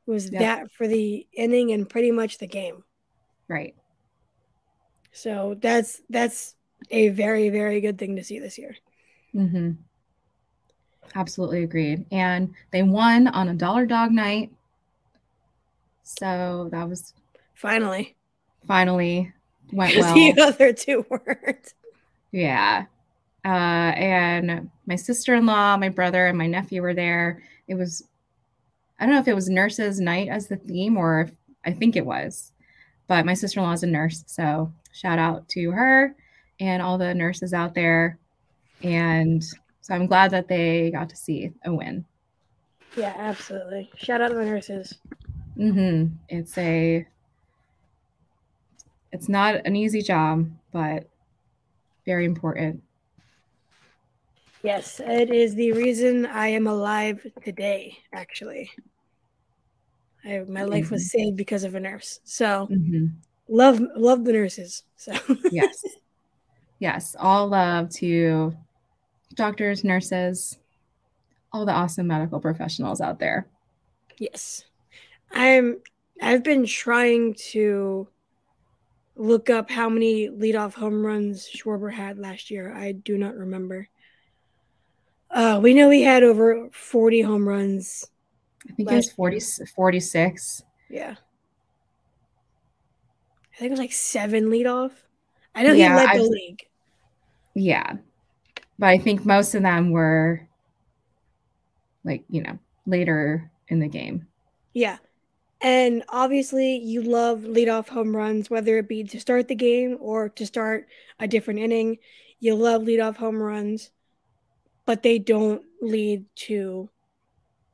It 0.07 0.11
was 0.11 0.29
Yeah. 0.31 0.39
that 0.39 0.71
for 0.71 0.87
the 0.87 1.27
inning 1.33 1.71
and 1.71 1.89
pretty 1.89 2.11
much 2.11 2.37
the 2.37 2.47
game. 2.47 2.83
Right. 3.47 3.75
So 5.11 5.55
that's 5.59 6.01
that's 6.09 6.55
a 6.91 7.09
very 7.09 7.49
very 7.49 7.81
good 7.81 7.97
thing 7.97 8.15
to 8.15 8.23
see 8.23 8.39
this 8.39 8.57
year. 8.57 8.75
hmm 9.33 9.71
Absolutely 11.15 11.63
agreed. 11.63 12.05
And 12.11 12.53
they 12.71 12.83
won 12.83 13.27
on 13.27 13.49
a 13.49 13.53
dollar 13.53 13.85
dog 13.85 14.11
night. 14.11 14.51
So 16.03 16.69
that 16.71 16.87
was 16.89 17.13
Finally, 17.59 18.15
finally 18.65 19.33
went 19.73 19.95
well. 19.97 20.13
the 20.13 20.41
other 20.41 20.71
two 20.71 21.05
weren't. 21.09 21.73
Yeah. 22.31 22.85
Uh, 23.43 23.47
and 23.97 24.69
my 24.85 24.95
sister 24.95 25.35
in 25.35 25.45
law, 25.45 25.75
my 25.75 25.89
brother, 25.89 26.27
and 26.27 26.37
my 26.37 26.47
nephew 26.47 26.81
were 26.81 26.93
there. 26.93 27.43
It 27.67 27.75
was, 27.75 28.03
I 28.97 29.05
don't 29.05 29.13
know 29.13 29.19
if 29.19 29.27
it 29.27 29.35
was 29.35 29.49
Nurses 29.49 29.99
Night 29.99 30.29
as 30.29 30.47
the 30.47 30.55
theme 30.55 30.95
or 30.95 31.21
if 31.21 31.31
I 31.65 31.73
think 31.73 31.97
it 31.97 32.05
was, 32.05 32.53
but 33.07 33.25
my 33.25 33.33
sister 33.33 33.59
in 33.59 33.65
law 33.65 33.73
is 33.73 33.83
a 33.83 33.87
nurse. 33.87 34.23
So 34.25 34.71
shout 34.93 35.19
out 35.19 35.49
to 35.49 35.71
her 35.71 36.15
and 36.61 36.81
all 36.81 36.97
the 36.97 37.13
nurses 37.13 37.53
out 37.53 37.73
there. 37.73 38.17
And 38.83 39.43
so 39.89 39.95
I'm 39.95 40.05
glad 40.05 40.31
that 40.31 40.47
they 40.47 40.91
got 40.91 41.09
to 41.09 41.15
see 41.15 41.51
a 41.65 41.73
win. 41.73 42.05
Yeah, 42.95 43.15
absolutely. 43.17 43.91
Shout 43.97 44.21
out 44.21 44.29
to 44.29 44.35
the 44.35 44.45
nurses. 44.45 44.93
Mm-hmm. 45.57 46.15
It's 46.29 46.57
a, 46.57 47.07
it's 49.11 49.27
not 49.27 49.65
an 49.65 49.75
easy 49.75 50.01
job, 50.01 50.49
but 50.71 51.09
very 52.05 52.25
important. 52.25 52.83
Yes, 54.63 54.99
it 54.99 55.31
is 55.31 55.55
the 55.55 55.71
reason 55.71 56.25
I 56.25 56.49
am 56.49 56.67
alive 56.67 57.25
today. 57.43 57.97
Actually, 58.13 58.69
I, 60.23 60.39
my 60.47 60.63
life 60.63 60.91
was 60.91 61.11
saved 61.11 61.37
because 61.37 61.63
of 61.63 61.75
a 61.75 61.79
nurse. 61.79 62.19
So 62.23 62.67
hmm 62.67 63.07
love 63.49 63.81
love 63.95 64.25
the 64.25 64.33
nurses. 64.33 64.83
So 64.95 65.13
yes 65.49 65.83
yes 66.79 67.15
all 67.19 67.47
love 67.47 67.89
to 67.89 68.55
doctors 69.39 69.83
nurses 69.83 70.59
all 71.51 71.65
the 71.65 71.71
awesome 71.71 72.05
medical 72.07 72.39
professionals 72.39 73.01
out 73.01 73.17
there 73.19 73.47
Yes. 74.17 74.65
I'm 75.31 75.79
I've 76.21 76.43
been 76.43 76.65
trying 76.65 77.35
to 77.51 78.07
look 79.15 79.49
up 79.49 79.69
how 79.71 79.87
many 79.89 80.27
leadoff 80.29 80.73
home 80.73 81.05
runs 81.05 81.49
Schwarber 81.49 81.91
had 81.91 82.19
last 82.19 82.51
year. 82.51 82.73
I 82.75 82.91
do 82.91 83.17
not 83.17 83.35
remember. 83.35 83.87
Uh 85.31 85.59
we 85.63 85.73
know 85.73 85.89
he 85.89 86.03
had 86.03 86.23
over 86.23 86.69
40 86.73 87.21
home 87.21 87.47
runs. 87.47 88.05
i 88.69 88.73
think 88.73 88.91
it 88.91 88.95
was 88.95 89.07
Last 89.07 89.15
40, 89.15 89.39
46 89.75 90.63
Yeah. 90.89 91.15
I 93.53 93.57
think 93.57 93.67
it 93.67 93.71
was 93.71 93.79
like 93.79 93.93
7 93.93 94.45
leadoff. 94.49 94.91
I 95.55 95.63
know 95.63 95.73
Yeah, 95.73 95.89
he 95.89 95.95
led 95.95 96.05
the 96.07 96.11
I've- 96.11 96.29
league. 96.29 96.61
Yeah. 97.53 97.97
But 98.79 98.87
I 98.87 98.97
think 98.97 99.25
most 99.25 99.53
of 99.53 99.61
them 99.61 99.91
were 99.91 100.47
like, 102.05 102.23
you 102.29 102.41
know, 102.41 102.57
later 102.85 103.51
in 103.67 103.79
the 103.79 103.89
game. 103.89 104.25
Yeah. 104.73 104.97
And 105.61 106.03
obviously, 106.07 106.77
you 106.77 107.01
love 107.01 107.41
leadoff 107.41 107.89
home 107.89 108.15
runs, 108.15 108.49
whether 108.49 108.77
it 108.77 108.87
be 108.87 109.03
to 109.03 109.19
start 109.19 109.49
the 109.49 109.55
game 109.55 109.97
or 109.99 110.29
to 110.29 110.45
start 110.45 110.87
a 111.19 111.27
different 111.27 111.59
inning. 111.59 111.97
You 112.39 112.55
love 112.55 112.83
leadoff 112.83 113.17
home 113.17 113.43
runs, 113.43 113.91
but 114.85 115.03
they 115.03 115.19
don't 115.19 115.61
lead 115.81 116.23
to 116.47 116.89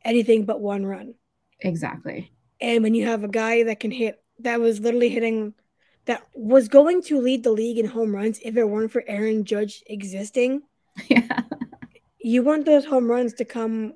anything 0.04 0.46
but 0.46 0.60
one 0.60 0.88
run. 0.88 1.14
Exactly. 1.60 2.32
And 2.60 2.82
when 2.82 2.96
you 2.96 3.06
have 3.06 3.24
a 3.24 3.28
guy 3.28 3.64
that 3.64 3.80
can 3.80 3.92
hit, 3.92 4.24
that 4.40 4.60
was 4.60 4.80
literally 4.80 5.10
hitting, 5.10 5.54
that 6.06 6.24
was 6.34 6.68
going 6.68 7.04
to 7.04 7.22
lead 7.22 7.44
the 7.44 7.52
league 7.52 7.78
in 7.78 7.86
home 7.86 8.16
runs 8.16 8.40
if 8.42 8.58
it 8.58 8.68
weren't 8.68 8.92
for 8.92 9.04
Aaron 9.08 9.46
Judge 9.46 9.84
existing, 9.86 10.64
Yeah. 11.10 11.42
you 12.20 12.42
want 12.42 12.66
those 12.66 12.86
home 12.86 13.10
runs 13.10 13.34
to 13.36 13.46
come 13.46 13.94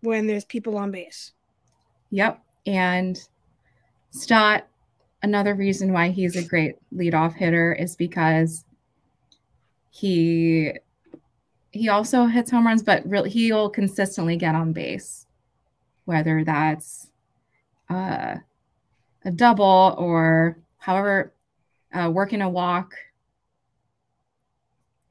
when 0.00 0.26
there's 0.26 0.44
people 0.44 0.76
on 0.76 0.90
base. 0.90 1.32
Yep. 2.10 2.42
And 2.66 3.18
Stott, 4.10 4.66
another 5.22 5.54
reason 5.54 5.92
why 5.92 6.10
he's 6.10 6.36
a 6.36 6.42
great 6.42 6.76
leadoff 6.94 7.34
hitter 7.34 7.72
is 7.72 7.96
because 7.96 8.64
he 9.90 10.72
he 11.70 11.88
also 11.88 12.26
hits 12.26 12.50
home 12.50 12.66
runs, 12.66 12.82
but 12.82 13.06
really 13.08 13.30
he'll 13.30 13.70
consistently 13.70 14.36
get 14.36 14.54
on 14.54 14.72
base, 14.72 15.26
whether 16.04 16.44
that's 16.44 17.08
uh, 17.88 18.36
a 19.24 19.30
double 19.30 19.94
or 19.96 20.58
however 20.78 21.32
uh, 21.94 22.10
working 22.12 22.42
a 22.42 22.48
walk. 22.48 22.94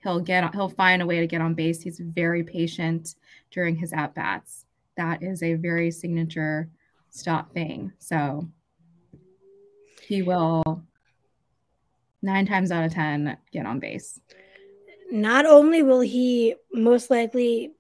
He'll 0.03 0.19
get 0.19 0.53
he'll 0.53 0.69
find 0.69 1.01
a 1.01 1.05
way 1.05 1.19
to 1.19 1.27
get 1.27 1.41
on 1.41 1.53
base. 1.53 1.81
He's 1.81 1.99
very 1.99 2.43
patient 2.43 3.15
during 3.51 3.75
his 3.75 3.93
at 3.93 4.15
bats. 4.15 4.65
That 4.97 5.21
is 5.21 5.43
a 5.43 5.53
very 5.55 5.91
signature 5.91 6.69
Stott 7.11 7.53
thing. 7.53 7.91
So 7.99 8.47
he 10.01 10.21
will 10.21 10.83
nine 12.21 12.45
times 12.45 12.71
out 12.71 12.85
of 12.85 12.93
ten 12.93 13.37
get 13.51 13.65
on 13.65 13.79
base. 13.79 14.19
Not 15.11 15.45
only 15.45 15.83
will 15.83 15.99
he 15.99 16.55
most 16.71 17.11
likely 17.11 17.73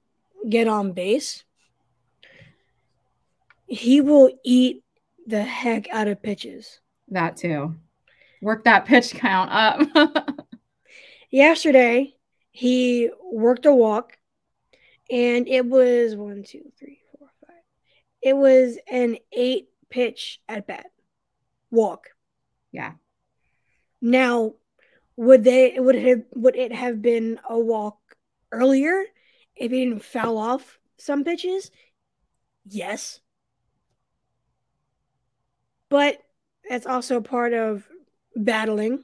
get 0.49 0.67
on 0.67 0.91
base, 0.91 1.43
he 3.67 4.01
will 4.01 4.29
eat 4.43 4.83
the 5.25 5.43
heck 5.43 5.87
out 5.91 6.07
of 6.07 6.21
pitches. 6.21 6.81
That 7.07 7.37
too. 7.37 7.75
Work 8.41 8.65
that 8.65 8.85
pitch 8.85 9.13
count 9.13 9.49
up. 9.51 10.27
Yesterday, 11.31 12.15
he 12.51 13.09
worked 13.23 13.65
a 13.65 13.73
walk, 13.73 14.17
and 15.09 15.47
it 15.47 15.65
was 15.65 16.15
one, 16.15 16.43
two, 16.43 16.71
three, 16.77 16.99
four, 17.17 17.29
five. 17.47 17.55
It 18.21 18.35
was 18.35 18.77
an 18.89 19.17
eight 19.31 19.69
pitch 19.89 20.41
at 20.47 20.67
bat 20.67 20.87
walk. 21.71 22.09
yeah. 22.71 22.93
Now, 24.01 24.53
would 25.15 25.43
they 25.43 25.79
would 25.79 25.95
it 25.95 26.07
have 26.07 26.23
would 26.35 26.55
it 26.55 26.73
have 26.73 27.01
been 27.01 27.39
a 27.47 27.57
walk 27.59 27.97
earlier 28.51 29.03
if 29.55 29.71
he 29.71 29.85
didn't 29.85 30.03
foul 30.03 30.37
off 30.37 30.79
some 30.97 31.23
pitches? 31.23 31.71
Yes. 32.65 33.19
But 35.89 36.17
that's 36.67 36.85
also 36.85 37.21
part 37.21 37.53
of 37.53 37.87
battling. 38.35 39.03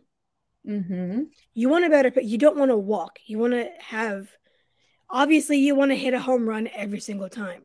Mm-hmm. 0.67 1.23
You 1.53 1.69
want 1.69 1.85
a 1.85 1.89
better 1.89 2.11
pitch. 2.11 2.25
You 2.25 2.37
don't 2.37 2.57
want 2.57 2.71
to 2.71 2.77
walk. 2.77 3.19
You 3.25 3.39
want 3.39 3.53
to 3.53 3.69
have 3.79 4.27
obviously 5.09 5.57
you 5.59 5.75
want 5.75 5.91
to 5.91 5.95
hit 5.95 6.13
a 6.13 6.19
home 6.19 6.47
run 6.47 6.67
every 6.75 6.99
single 6.99 7.29
time. 7.29 7.63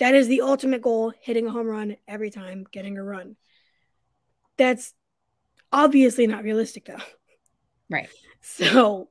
That 0.00 0.14
is 0.14 0.26
the 0.26 0.40
ultimate 0.40 0.82
goal, 0.82 1.12
hitting 1.20 1.46
a 1.46 1.50
home 1.50 1.68
run 1.68 1.96
every 2.08 2.30
time, 2.30 2.66
getting 2.72 2.98
a 2.98 3.04
run. 3.04 3.36
That's 4.56 4.92
obviously 5.72 6.26
not 6.26 6.44
realistic 6.44 6.86
though. 6.86 7.02
Right. 7.90 8.08
So, 8.46 9.08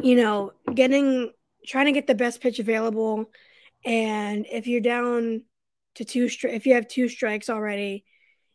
you 0.00 0.14
know, 0.14 0.52
getting 0.72 1.32
trying 1.66 1.86
to 1.86 1.92
get 1.92 2.06
the 2.06 2.14
best 2.14 2.40
pitch 2.40 2.60
available, 2.60 3.28
and 3.84 4.46
if 4.48 4.68
you're 4.68 4.80
down 4.80 5.42
to 5.96 6.04
two, 6.04 6.26
stri- 6.26 6.54
if 6.54 6.64
you 6.64 6.74
have 6.74 6.86
two 6.86 7.08
strikes 7.08 7.50
already, 7.50 8.04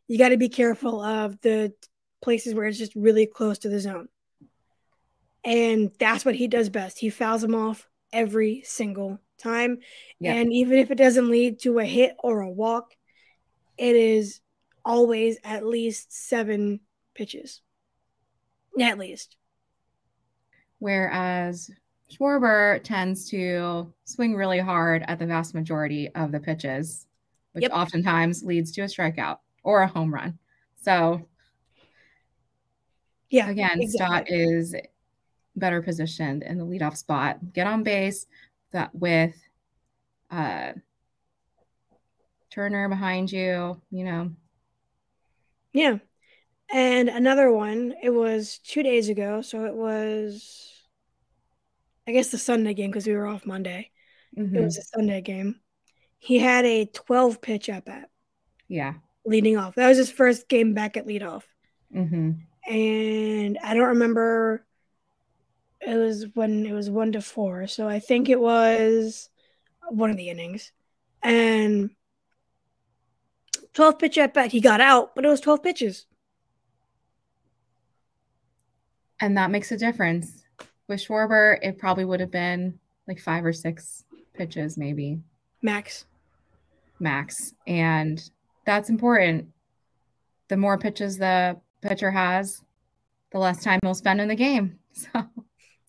you 0.08 0.18
got 0.18 0.30
to 0.30 0.38
be 0.38 0.48
careful 0.48 1.02
of 1.02 1.42
the 1.42 1.74
places 2.22 2.54
where 2.54 2.66
it's 2.66 2.78
just 2.78 2.96
really 2.96 3.26
close 3.26 3.60
to 3.60 3.70
the 3.70 3.80
zone. 3.80 4.10
And 5.44 5.92
that's 6.00 6.26
what 6.26 6.36
he 6.36 6.48
does 6.48 6.70
best. 6.70 7.00
He 7.00 7.10
fouls 7.10 7.42
them 7.42 7.56
off 7.56 7.88
every 8.12 8.64
single 8.66 9.20
time. 9.38 9.80
Yeah. 10.20 10.34
And 10.34 10.52
even 10.52 10.80
if 10.80 10.92
it 10.92 10.98
doesn't 10.98 11.30
lead 11.30 11.60
to 11.62 11.80
a 11.80 11.86
hit 11.86 12.16
or 12.20 12.42
a 12.42 12.50
walk, 12.50 12.96
it 13.78 13.96
is 13.96 14.42
always 14.84 15.38
at 15.44 15.66
least 15.66 16.12
seven 16.12 16.80
pitches. 17.14 17.62
At 18.80 18.98
least. 18.98 19.38
Whereas 20.80 21.72
Schwarber 22.12 22.82
tends 22.84 23.30
to 23.30 23.94
swing 24.06 24.36
really 24.36 24.60
hard 24.60 25.04
at 25.08 25.20
the 25.20 25.26
vast 25.26 25.54
majority 25.54 26.10
of 26.10 26.32
the 26.32 26.40
pitches, 26.40 27.06
which 27.54 27.64
Yep. 27.64 27.72
oftentimes 27.74 28.44
leads 28.44 28.72
to 28.74 28.82
a 28.82 28.86
strikeout 28.86 29.40
or 29.64 29.82
a 29.82 29.88
home 29.88 30.14
run. 30.14 30.38
So 30.76 31.28
Yeah. 33.30 33.50
again, 33.50 33.86
Stott 33.88 34.26
is 34.30 34.76
better 35.56 35.82
positioned 35.82 36.44
in 36.44 36.58
the 36.58 36.66
leadoff 36.66 36.98
spot. 36.98 37.54
Get 37.54 37.68
on 37.68 37.84
base 37.84 38.26
that 38.72 38.94
with 38.94 39.36
uh 40.32 40.74
Turner 42.50 42.90
behind 42.90 43.32
you, 43.32 43.82
you 43.92 44.04
know. 44.04 44.32
Yeah. 45.74 45.98
And 46.74 47.08
another 47.10 47.52
one, 47.52 47.94
it 48.02 48.10
was 48.10 48.60
two 48.60 48.84
days 48.84 49.10
ago. 49.10 49.42
So 49.42 49.66
it 49.66 49.76
was, 49.76 50.74
I 52.08 52.12
guess, 52.12 52.30
the 52.30 52.38
Sunday 52.38 52.74
game 52.74 52.90
because 52.92 53.08
we 53.08 53.14
were 53.16 53.28
off 53.28 53.46
Monday. 53.46 53.92
It 54.36 54.42
Mhm. 54.52 54.64
was 54.64 54.78
a 54.78 54.82
Sunday 54.84 55.22
game. 55.22 55.60
He 56.18 56.40
had 56.40 56.66
a 56.66 56.86
12 56.86 57.42
pitch 57.42 57.70
at 57.70 57.86
bat 57.86 58.10
Yeah. 58.68 58.96
leading 59.26 59.56
off. 59.58 59.76
That 59.76 59.88
was 59.88 59.98
his 59.98 60.12
first 60.12 60.48
game 60.50 60.74
back 60.74 60.98
at 60.98 61.06
leadoff. 61.06 61.44
hmm 61.92 62.32
And 62.68 63.58
I 63.64 63.74
don't 63.74 63.90
remember, 63.90 64.66
it 65.80 65.96
was 65.96 66.26
when 66.34 66.66
it 66.66 66.74
was 66.74 66.90
one 66.90 67.14
to 67.14 67.22
four. 67.22 67.68
So 67.68 67.88
I 67.88 68.00
think 68.00 68.30
it 68.30 68.40
was 68.40 69.30
one 69.90 70.10
of 70.10 70.18
the 70.18 70.30
innings. 70.30 70.72
And 71.24 71.92
12 73.74 74.00
pitch 74.00 74.18
at 74.18 74.34
bat, 74.34 74.52
he 74.52 74.60
got 74.60 74.82
out, 74.82 75.16
but 75.16 75.24
it 75.26 75.30
was 75.30 75.40
12 75.40 75.64
pitches. 75.64 76.06
And 79.20 79.38
that 79.38 79.52
makes 79.52 79.72
a 79.72 79.78
difference. 79.78 80.44
With 80.88 81.00
Schwarber, 81.00 81.58
it 81.62 81.78
probably 81.78 82.06
would 82.06 82.20
have 82.20 82.32
been 82.32 82.80
like 83.08 83.20
five 83.20 83.46
or 83.46 83.54
six 83.54 84.04
pitches, 84.34 84.78
maybe 84.78 85.20
Max. 85.62 86.06
max. 87.00 87.54
And 87.66 88.22
that's 88.66 88.90
important. 88.90 89.48
The 90.50 90.58
more 90.58 90.78
pitches 90.78 91.18
the 91.18 91.58
pitcher 91.82 92.12
has, 92.12 92.64
the 93.32 93.40
less 93.40 93.64
time 93.64 93.80
he'll 93.84 93.96
spend 93.96 94.22
in 94.22 94.28
the 94.28 94.36
game. 94.36 94.80
So 94.94 95.30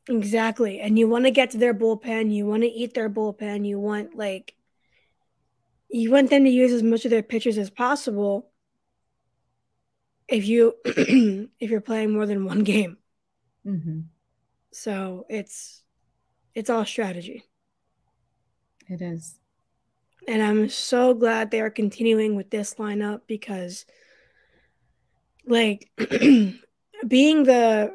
Exactly. 0.09 0.81
And 0.81 0.99
you 0.99 1.09
want 1.09 1.25
to 1.27 1.31
get 1.31 1.51
to 1.51 1.59
their 1.59 1.75
bullpen. 1.75 2.33
You 2.33 2.47
want 2.47 2.63
to 2.63 2.69
eat 2.69 2.95
their 2.95 3.11
bullpen. 3.11 3.67
You 3.67 3.79
want 3.79 4.15
like 4.17 4.55
you 5.89 6.11
want 6.11 6.31
them 6.31 6.45
to 6.45 6.51
use 6.51 6.73
as 6.73 6.83
much 6.83 7.05
of 7.05 7.11
their 7.11 7.23
pitchers 7.23 7.59
as 7.59 7.71
possible 7.71 8.51
if 10.29 10.47
you 10.47 10.75
if 10.85 11.71
you're 11.71 11.81
playing 11.81 12.13
more 12.13 12.27
than 12.27 12.45
one 12.45 12.65
game. 12.65 12.99
mhm, 13.65 14.09
So 14.73 15.27
it's 15.29 15.83
it's 16.55 16.71
all 16.71 16.85
strategy. 16.87 17.45
it 18.89 19.01
is. 19.03 19.39
And 20.27 20.43
I'm 20.43 20.69
so 20.69 21.15
glad 21.15 21.51
they 21.51 21.61
are 21.61 21.71
continuing 21.71 22.37
with 22.37 22.51
this 22.51 22.75
lineup 22.75 23.23
because 23.27 23.87
like 25.49 25.91
being 27.09 27.45
the 27.45 27.93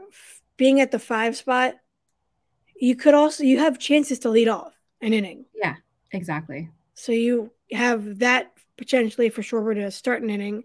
being 0.57 0.81
at 0.81 0.91
the 0.91 0.99
five 0.99 1.35
spot, 1.35 1.75
you 2.75 2.95
could 2.95 3.13
also 3.13 3.43
you 3.43 3.59
have 3.59 3.79
chances 3.79 4.19
to 4.19 4.29
lead 4.29 4.47
off 4.47 4.73
an 5.01 5.13
inning. 5.13 5.45
Yeah, 5.55 5.75
exactly. 6.11 6.69
So 6.95 7.11
you 7.11 7.51
have 7.71 8.19
that 8.19 8.51
potentially 8.77 9.29
for 9.29 9.41
Schwarber 9.41 9.75
to 9.75 9.91
start 9.91 10.21
an 10.21 10.29
inning, 10.29 10.63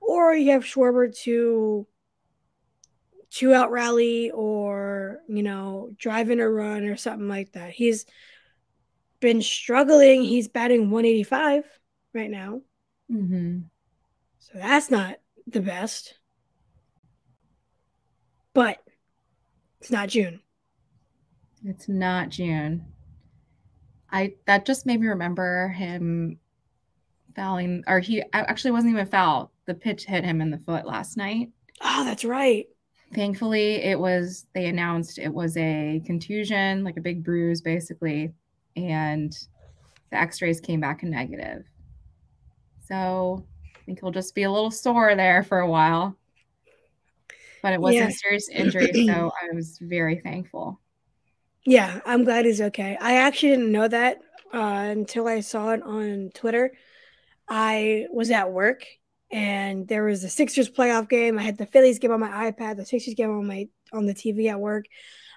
or 0.00 0.34
you 0.34 0.52
have 0.52 0.64
Schwarber 0.64 1.14
to 1.24 1.86
two 3.30 3.52
out 3.52 3.70
rally 3.70 4.30
or 4.30 5.18
you 5.28 5.42
know 5.42 5.90
drive 5.98 6.30
in 6.30 6.40
a 6.40 6.48
run 6.48 6.84
or 6.84 6.96
something 6.96 7.28
like 7.28 7.52
that. 7.52 7.70
He's 7.70 8.06
been 9.20 9.42
struggling. 9.42 10.22
He's 10.22 10.48
batting 10.48 10.90
185 10.90 11.64
right 12.14 12.30
now, 12.30 12.62
hmm 13.08 13.60
so 14.38 14.52
that's 14.54 14.90
not 14.90 15.18
the 15.52 15.60
best. 15.60 16.18
but 18.58 18.82
it's 19.80 19.92
not 19.92 20.08
June. 20.08 20.40
It's 21.64 21.88
not 21.88 22.30
June. 22.30 22.86
I 24.10 24.34
that 24.46 24.66
just 24.66 24.84
made 24.84 25.00
me 25.00 25.06
remember 25.06 25.68
him 25.68 26.40
fouling, 27.36 27.84
or 27.86 28.00
he 28.00 28.24
actually 28.32 28.72
wasn't 28.72 28.94
even 28.94 29.06
foul. 29.06 29.52
The 29.66 29.74
pitch 29.74 30.06
hit 30.06 30.24
him 30.24 30.40
in 30.40 30.50
the 30.50 30.58
foot 30.58 30.86
last 30.86 31.16
night. 31.16 31.50
Oh, 31.80 32.02
that's 32.04 32.24
right. 32.24 32.66
Thankfully, 33.14 33.76
it 33.76 34.00
was 34.00 34.46
they 34.54 34.66
announced 34.66 35.20
it 35.20 35.32
was 35.32 35.56
a 35.56 36.02
contusion, 36.04 36.82
like 36.82 36.96
a 36.96 37.00
big 37.00 37.22
bruise, 37.22 37.60
basically, 37.60 38.32
and 38.74 39.32
the 40.10 40.16
X-rays 40.16 40.60
came 40.60 40.80
back 40.80 41.04
negative. 41.04 41.62
So 42.88 43.46
think 43.88 44.00
he'll 44.00 44.10
just 44.10 44.34
be 44.34 44.42
a 44.42 44.50
little 44.50 44.70
sore 44.70 45.14
there 45.16 45.42
for 45.42 45.60
a 45.60 45.68
while. 45.68 46.14
But 47.62 47.72
it 47.72 47.80
wasn't 47.80 48.02
Yeah. 48.04 48.08
a 48.08 48.12
serious 48.12 48.48
injury, 48.50 49.06
so 49.06 49.32
I 49.42 49.54
was 49.54 49.78
very 49.80 50.16
thankful. 50.20 50.78
Yeah, 51.64 52.00
I'm 52.04 52.22
glad 52.24 52.44
he's 52.44 52.60
okay. 52.60 52.98
I 53.00 53.14
actually 53.14 53.50
didn't 53.50 53.72
know 53.72 53.88
that 53.88 54.18
uh, 54.52 54.58
until 54.90 55.26
I 55.26 55.40
saw 55.40 55.70
it 55.70 55.82
on 55.82 56.30
Twitter. 56.34 56.72
I 57.48 58.06
was 58.12 58.30
at 58.30 58.52
work 58.52 58.84
and 59.30 59.88
there 59.88 60.04
was 60.04 60.22
a 60.22 60.28
Sixers 60.28 60.70
playoff 60.70 61.08
game. 61.08 61.38
I 61.38 61.42
had 61.42 61.56
the 61.56 61.66
Phillies 61.66 61.98
game 61.98 62.12
on 62.12 62.20
my 62.20 62.50
iPad, 62.50 62.76
the 62.76 62.84
Sixers 62.84 63.14
game 63.14 63.30
on 63.30 63.46
my 63.46 63.68
on 63.92 64.04
the 64.06 64.14
TV 64.14 64.50
at 64.50 64.60
work. 64.60 64.84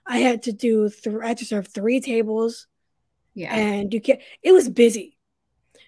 I 0.05 0.17
had 0.19 0.43
to 0.43 0.51
do 0.51 0.89
th- 0.89 1.15
I 1.23 1.29
had 1.29 1.37
to 1.37 1.45
serve 1.45 1.67
three 1.69 2.01
tables 2.01 2.67
Yeah. 3.33 3.55
and 3.55 3.93
you 3.93 4.01
can't 4.01 4.19
it 4.43 4.51
was 4.51 4.69
busy. 4.69 5.17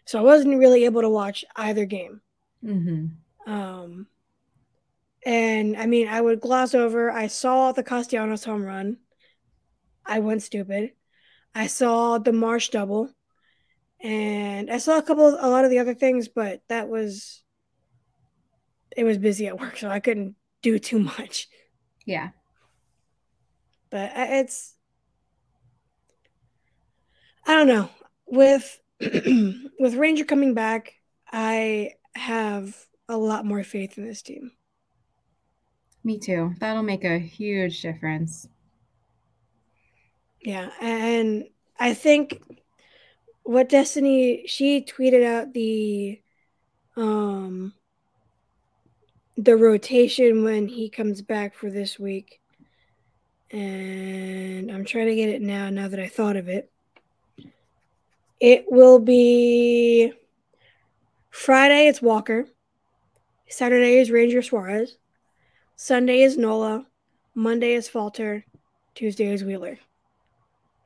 So 0.06 0.18
I 0.20 0.22
wasn't 0.24 0.60
really 0.60 0.86
able 0.86 1.02
to 1.02 1.10
watch 1.10 1.46
either 1.56 1.86
game. 1.86 2.22
Hmm 2.64 3.06
Um 3.46 4.08
and 5.26 5.78
I 5.78 5.86
mean 5.86 6.08
I 6.08 6.20
would 6.22 6.42
gloss 6.42 6.74
over 6.74 7.12
I 7.12 7.28
saw 7.28 7.72
the 7.72 7.84
Castellanos 7.84 8.44
home 8.44 8.64
run. 8.64 8.98
I 10.06 10.20
went 10.20 10.44
stupid. 10.44 10.92
I 11.56 11.68
saw 11.68 12.18
the 12.18 12.34
Marsh 12.34 12.70
double. 12.70 13.10
And 14.02 14.70
I 14.70 14.78
saw 14.80 14.98
a 14.98 15.02
couple 15.04 15.28
a 15.30 15.50
lot 15.50 15.64
of 15.64 15.72
the 15.72 15.80
other 15.80 15.94
things, 15.94 16.28
but 16.28 16.62
that 16.68 16.90
was 16.90 17.44
it 18.96 19.04
was 19.04 19.18
busy 19.18 19.48
at 19.48 19.60
work, 19.60 19.78
so 19.78 19.90
I 19.90 20.00
couldn't 20.00 20.36
do 20.62 20.78
too 20.80 21.00
much. 21.00 21.48
Yeah. 22.06 22.30
But 23.90 24.12
it's 24.16 24.76
I 27.46 27.56
don't 27.56 27.68
know. 27.68 27.90
With 28.26 28.80
with 29.00 29.96
Ranger 29.96 30.26
coming 30.26 30.54
back, 30.54 30.94
I 31.32 31.92
have 32.16 32.88
a 33.10 33.18
lot 33.18 33.46
more 33.46 33.64
faith 33.64 33.98
in 33.98 34.06
this 34.08 34.22
team. 34.22 34.52
Me 36.04 36.18
too. 36.18 36.54
That'll 36.60 36.84
make 36.84 37.06
a 37.06 37.18
huge 37.18 37.82
difference. 37.82 38.48
Yeah, 40.42 40.70
and 40.82 41.46
I 41.80 41.94
think 41.94 42.42
what 43.44 43.70
Destiny 43.70 44.46
she 44.48 44.82
tweeted 44.82 45.24
out 45.26 45.54
the 45.54 46.22
um 46.96 47.74
the 49.38 49.56
rotation 49.56 50.44
when 50.44 50.68
he 50.68 50.90
comes 50.90 51.22
back 51.22 51.56
for 51.56 51.70
this 51.72 51.98
week. 51.98 52.40
And 53.52 54.72
I'm 54.72 54.86
trying 54.86 55.08
to 55.08 55.16
get 55.16 55.30
it 55.30 55.42
now 55.42 55.70
now 55.70 55.88
that 55.88 56.00
I 56.00 56.08
thought 56.08 56.36
of 56.36 56.50
it. 56.50 56.70
It 58.40 58.66
will 58.70 59.00
be 59.00 60.12
Friday 61.34 61.88
it's 61.88 62.00
Walker. 62.00 62.46
Saturday 63.50 63.98
is 63.98 64.12
Ranger 64.12 64.44
Suarez. 64.44 64.98
Sunday 65.76 66.22
is 66.22 66.38
Nola. 66.38 66.86
Monday 67.34 67.74
is 67.74 67.90
Falter. 67.90 68.46
Tuesday 68.94 69.34
is 69.34 69.44
Wheeler. 69.44 69.80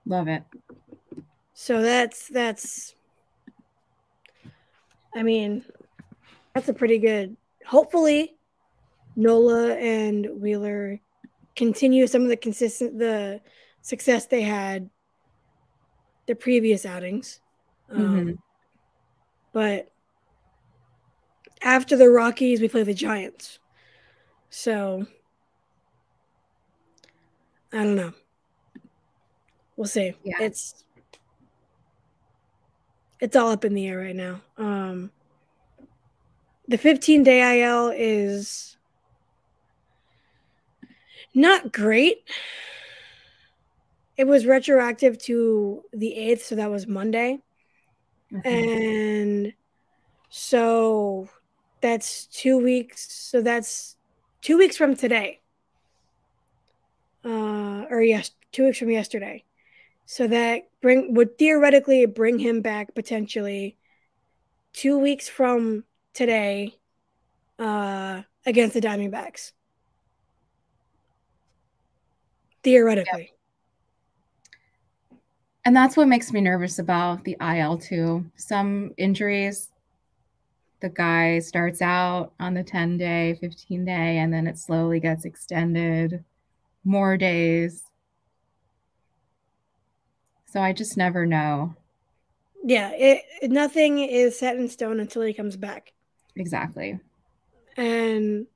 Love 0.05 0.29
it. 0.29 0.43
So 1.53 1.81
that's 1.81 2.29
that's 2.29 2.95
I 5.13 5.21
mean, 5.21 5.65
that's 6.55 6.69
a 6.69 6.73
pretty 6.73 6.99
good. 6.99 7.35
Hopefully 7.65 8.37
Nola 9.17 9.75
and 9.75 10.41
Wheeler 10.41 11.01
continue 11.57 12.07
some 12.07 12.21
of 12.21 12.29
the 12.29 12.37
consistent 12.37 12.97
the 12.97 13.41
success 13.81 14.27
they 14.27 14.43
had 14.43 14.89
the 16.25 16.35
previous 16.35 16.85
outings. 16.85 17.41
Um, 17.89 17.99
Mhm. 17.99 18.37
But 19.51 19.91
after 21.61 21.95
the 21.97 22.09
Rockies, 22.09 22.61
we 22.61 22.67
play 22.67 22.83
the 22.83 22.93
Giants. 22.93 23.59
So 24.49 25.05
I 27.73 27.83
don't 27.83 27.95
know. 27.95 28.13
We'll 29.75 29.87
see. 29.87 30.15
Yeah. 30.23 30.37
It's 30.41 30.83
it's 33.19 33.35
all 33.35 33.51
up 33.51 33.65
in 33.65 33.73
the 33.73 33.87
air 33.87 33.97
right 33.99 34.15
now. 34.15 34.41
Um 34.57 35.11
the 36.67 36.77
15 36.77 37.23
day 37.23 37.61
IL 37.61 37.93
is 37.95 38.77
not 41.33 41.71
great. 41.71 42.17
It 44.17 44.25
was 44.25 44.47
retroactive 44.47 45.19
to 45.23 45.83
the 45.93 46.15
8th, 46.17 46.43
so 46.43 46.55
that 46.55 46.71
was 46.71 46.87
Monday. 46.87 47.39
Mhm. 48.33 48.45
And 48.45 49.53
so 50.29 51.29
that's 51.81 52.25
two 52.27 52.57
weeks. 52.57 53.11
So 53.11 53.41
that's 53.41 53.95
two 54.41 54.57
weeks 54.57 54.77
from 54.77 54.95
today. 54.95 55.41
Uh, 57.23 57.85
or 57.89 58.01
yes, 58.01 58.31
two 58.51 58.65
weeks 58.65 58.79
from 58.79 58.89
yesterday. 58.89 59.43
So 60.05 60.27
that 60.27 60.69
bring 60.81 61.13
would 61.15 61.37
theoretically 61.37 62.05
bring 62.05 62.39
him 62.39 62.61
back 62.61 62.95
potentially 62.95 63.77
two 64.71 64.97
weeks 64.97 65.27
from 65.27 65.83
today 66.13 66.75
uh, 67.59 68.21
against 68.45 68.73
the 68.73 68.81
Diamondbacks. 68.81 69.51
Theoretically. 72.63 73.33
And 75.65 75.75
that's 75.75 75.97
what 75.97 76.07
makes 76.07 76.31
me 76.31 76.39
nervous 76.39 76.79
about 76.79 77.25
the 77.25 77.35
IL 77.41 77.77
too. 77.77 78.25
Some 78.37 78.93
injuries, 78.97 79.69
the 80.79 80.89
guy 80.89 81.39
starts 81.39 81.81
out 81.81 82.33
on 82.39 82.53
the 82.53 82.63
10 82.63 82.97
day, 82.97 83.35
15 83.39 83.85
day, 83.85 84.17
and 84.19 84.33
then 84.33 84.47
it 84.47 84.57
slowly 84.57 84.99
gets 84.99 85.25
extended 85.25 86.23
more 86.85 87.17
days. 87.17 87.83
So 90.45 90.61
I 90.61 90.73
just 90.73 90.97
never 90.97 91.27
know 91.27 91.75
Yeah, 92.63 92.91
it, 92.91 93.23
nothing 93.49 93.99
is 93.99 94.37
set 94.37 94.57
in 94.57 94.67
stone 94.69 94.99
until 94.99 95.21
he 95.23 95.33
comes 95.33 95.55
back. 95.57 95.93
exactly. 96.35 96.99
and 97.77 98.47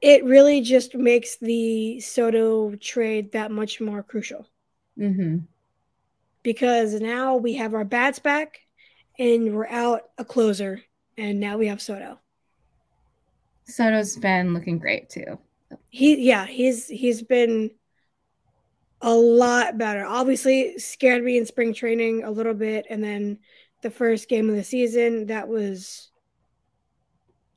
it 0.00 0.24
really 0.24 0.60
just 0.60 0.94
makes 0.94 1.36
the 1.38 1.98
Soto 2.00 2.76
trade 2.76 3.32
that 3.32 3.50
much 3.50 3.80
more 3.80 4.02
crucial 4.04 4.46
hmm 4.96 5.46
because 6.42 6.94
now 7.00 7.36
we 7.36 7.54
have 7.54 7.74
our 7.74 7.84
bats 7.84 8.18
back 8.18 8.60
and 9.18 9.54
we're 9.54 9.68
out 9.68 10.10
a 10.18 10.24
closer 10.24 10.82
and 11.16 11.38
now 11.40 11.56
we 11.56 11.66
have 11.68 11.80
Soto. 11.80 12.18
Soto's 13.66 14.16
been 14.16 14.52
looking 14.52 14.78
great 14.78 15.08
too. 15.08 15.38
He 15.90 16.26
yeah, 16.26 16.46
he's 16.46 16.88
he's 16.88 17.22
been 17.22 17.70
a 19.00 19.14
lot 19.14 19.78
better. 19.78 20.04
Obviously 20.04 20.78
scared 20.78 21.22
me 21.22 21.36
in 21.36 21.46
spring 21.46 21.74
training 21.74 22.24
a 22.24 22.30
little 22.30 22.54
bit 22.54 22.86
and 22.90 23.02
then 23.02 23.38
the 23.82 23.90
first 23.90 24.28
game 24.28 24.48
of 24.48 24.56
the 24.56 24.64
season 24.64 25.26
that 25.26 25.46
was 25.46 26.10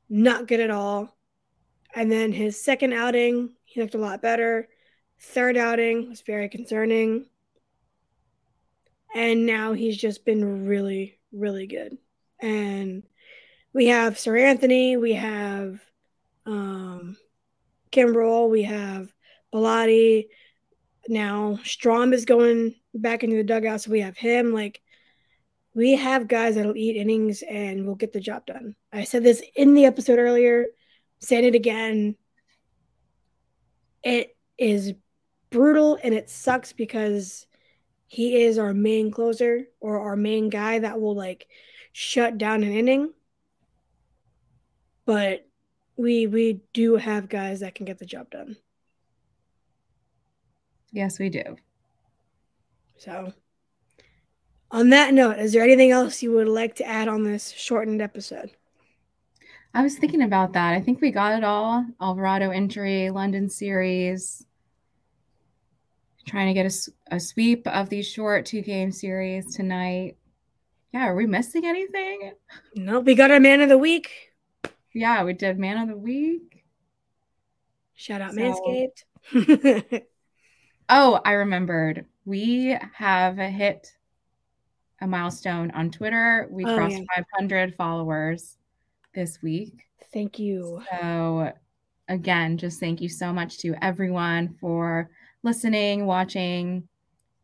not 0.10 0.48
good 0.48 0.60
at 0.60 0.70
all. 0.70 1.16
And 1.96 2.12
then 2.12 2.32
his 2.32 2.62
second 2.62 2.94
outing, 2.94 3.52
he 3.64 3.82
looked 3.82 3.96
a 3.96 4.00
lot 4.00 4.22
better. 4.22 4.68
Third 5.20 5.58
outing 5.58 6.10
was 6.10 6.22
very 6.22 6.50
concerning. 6.50 7.26
And 9.16 9.46
now 9.46 9.74
he's 9.74 9.98
just 9.98 10.26
been 10.26 10.68
really, 10.68 11.18
really 11.32 11.68
good. 11.68 11.98
And 12.42 13.04
we 13.74 13.88
have 13.88 14.16
Seranthony, 14.16 15.00
we 15.00 15.14
have 15.14 15.82
um, 16.46 17.18
Kimbrel, 17.92 18.50
we 18.50 18.64
have 18.64 19.14
Bellatti. 19.54 20.28
Now 21.08 21.60
Strahm 21.64 22.14
is 22.14 22.26
going 22.26 22.76
back 22.94 23.24
into 23.24 23.38
the 23.38 23.44
dugout, 23.44 23.82
so 23.82 23.92
we 23.92 24.02
have 24.02 24.18
him. 24.18 24.54
Like 24.54 24.82
we 25.74 25.96
have 25.96 26.28
guys 26.28 26.56
that'll 26.56 26.76
eat 26.76 26.98
innings 26.98 27.44
and 27.44 27.86
we'll 27.86 27.96
get 27.96 28.12
the 28.12 28.20
job 28.20 28.46
done. 28.46 28.76
I 28.92 29.04
said 29.04 29.24
this 29.24 29.44
in 29.56 29.74
the 29.76 29.86
episode 29.86 30.20
earlier, 30.20 30.66
said 31.20 31.44
it 31.44 31.54
again. 31.54 32.16
It 34.04 34.36
is 34.58 34.94
brutal 35.50 36.00
and 36.04 36.14
it 36.14 36.30
sucks 36.30 36.74
because 36.74 37.46
he 38.08 38.44
is 38.44 38.58
our 38.58 38.74
main 38.74 39.12
closer 39.12 39.68
or 39.80 40.00
our 40.00 40.16
main 40.16 40.50
guy 40.50 40.80
that 40.80 41.00
will 41.00 41.16
like 41.16 41.48
shut 41.92 42.38
down 42.38 42.64
an 42.64 42.72
inning. 42.72 43.14
But 45.06 45.48
we 45.98 46.28
we 46.28 46.62
do 46.74 46.96
have 46.96 47.30
guys 47.30 47.60
that 47.60 47.76
can 47.76 47.86
get 47.86 48.00
the 48.00 48.06
job 48.06 48.30
done. 48.30 48.58
Yes, 50.92 51.20
we 51.20 51.30
do. 51.30 51.58
So, 52.98 53.34
on 54.72 54.90
that 54.90 55.14
note, 55.14 55.38
is 55.38 55.54
there 55.54 55.64
anything 55.64 55.92
else 55.92 56.24
you 56.24 56.32
would 56.32 56.48
like 56.48 56.76
to 56.76 56.88
add 56.88 57.08
on 57.08 57.24
this 57.24 57.52
shortened 57.52 58.02
episode? 58.02 58.52
I 59.74 59.84
was 59.84 59.98
thinking 59.98 60.24
about 60.24 60.54
that. 60.54 60.74
I 60.74 60.82
think 60.82 61.02
we 61.02 61.12
got 61.12 61.38
it 61.38 61.44
all. 61.44 61.86
Alvarado 62.02 62.52
injury, 62.52 63.10
London 63.10 63.50
series. 63.50 64.46
Trying 66.28 66.48
to 66.48 66.54
get 66.54 66.66
a, 66.66 67.16
a 67.16 67.20
sweep 67.20 67.66
of 67.68 67.90
these 67.90 68.06
short 68.08 68.46
two 68.46 68.62
game 68.62 68.92
series 68.92 69.56
tonight. 69.56 70.18
Yeah, 70.94 71.06
are 71.08 71.16
we 71.16 71.26
missing 71.26 71.66
anything? 71.66 72.34
No, 72.76 73.00
we 73.00 73.16
got 73.16 73.32
our 73.32 73.40
man 73.40 73.62
of 73.62 73.70
the 73.70 73.78
week. 73.78 74.10
Yeah, 74.94 75.24
we 75.24 75.34
did 75.34 75.58
man 75.60 75.78
of 75.78 75.88
the 75.90 75.98
week. 75.98 76.64
Shout 77.96 78.22
out 78.22 78.34
So- 78.34 78.40
Manscaped. 79.34 80.04
Oh, 80.90 81.20
I 81.26 81.34
remembered. 81.34 82.06
We 82.24 82.78
have 82.94 83.36
hit 83.36 83.92
a 85.02 85.08
milestone 85.08 85.70
on 85.72 85.92
Twitter. 85.92 86.48
We 86.50 86.64
Oh, 86.64 86.78
crossed 86.78 86.96
yeah. 86.96 87.04
500 87.38 87.76
followers 87.76 88.56
this 89.14 89.42
week. 89.42 89.74
Thank 90.14 90.40
you. 90.40 90.82
So, 91.02 91.52
again, 92.08 92.58
just 92.58 92.80
thank 92.80 93.02
you 93.02 93.10
so 93.10 93.34
much 93.34 93.58
to 93.60 93.76
everyone 93.82 94.56
for 94.62 95.10
listening, 95.44 96.06
watching, 96.06 96.88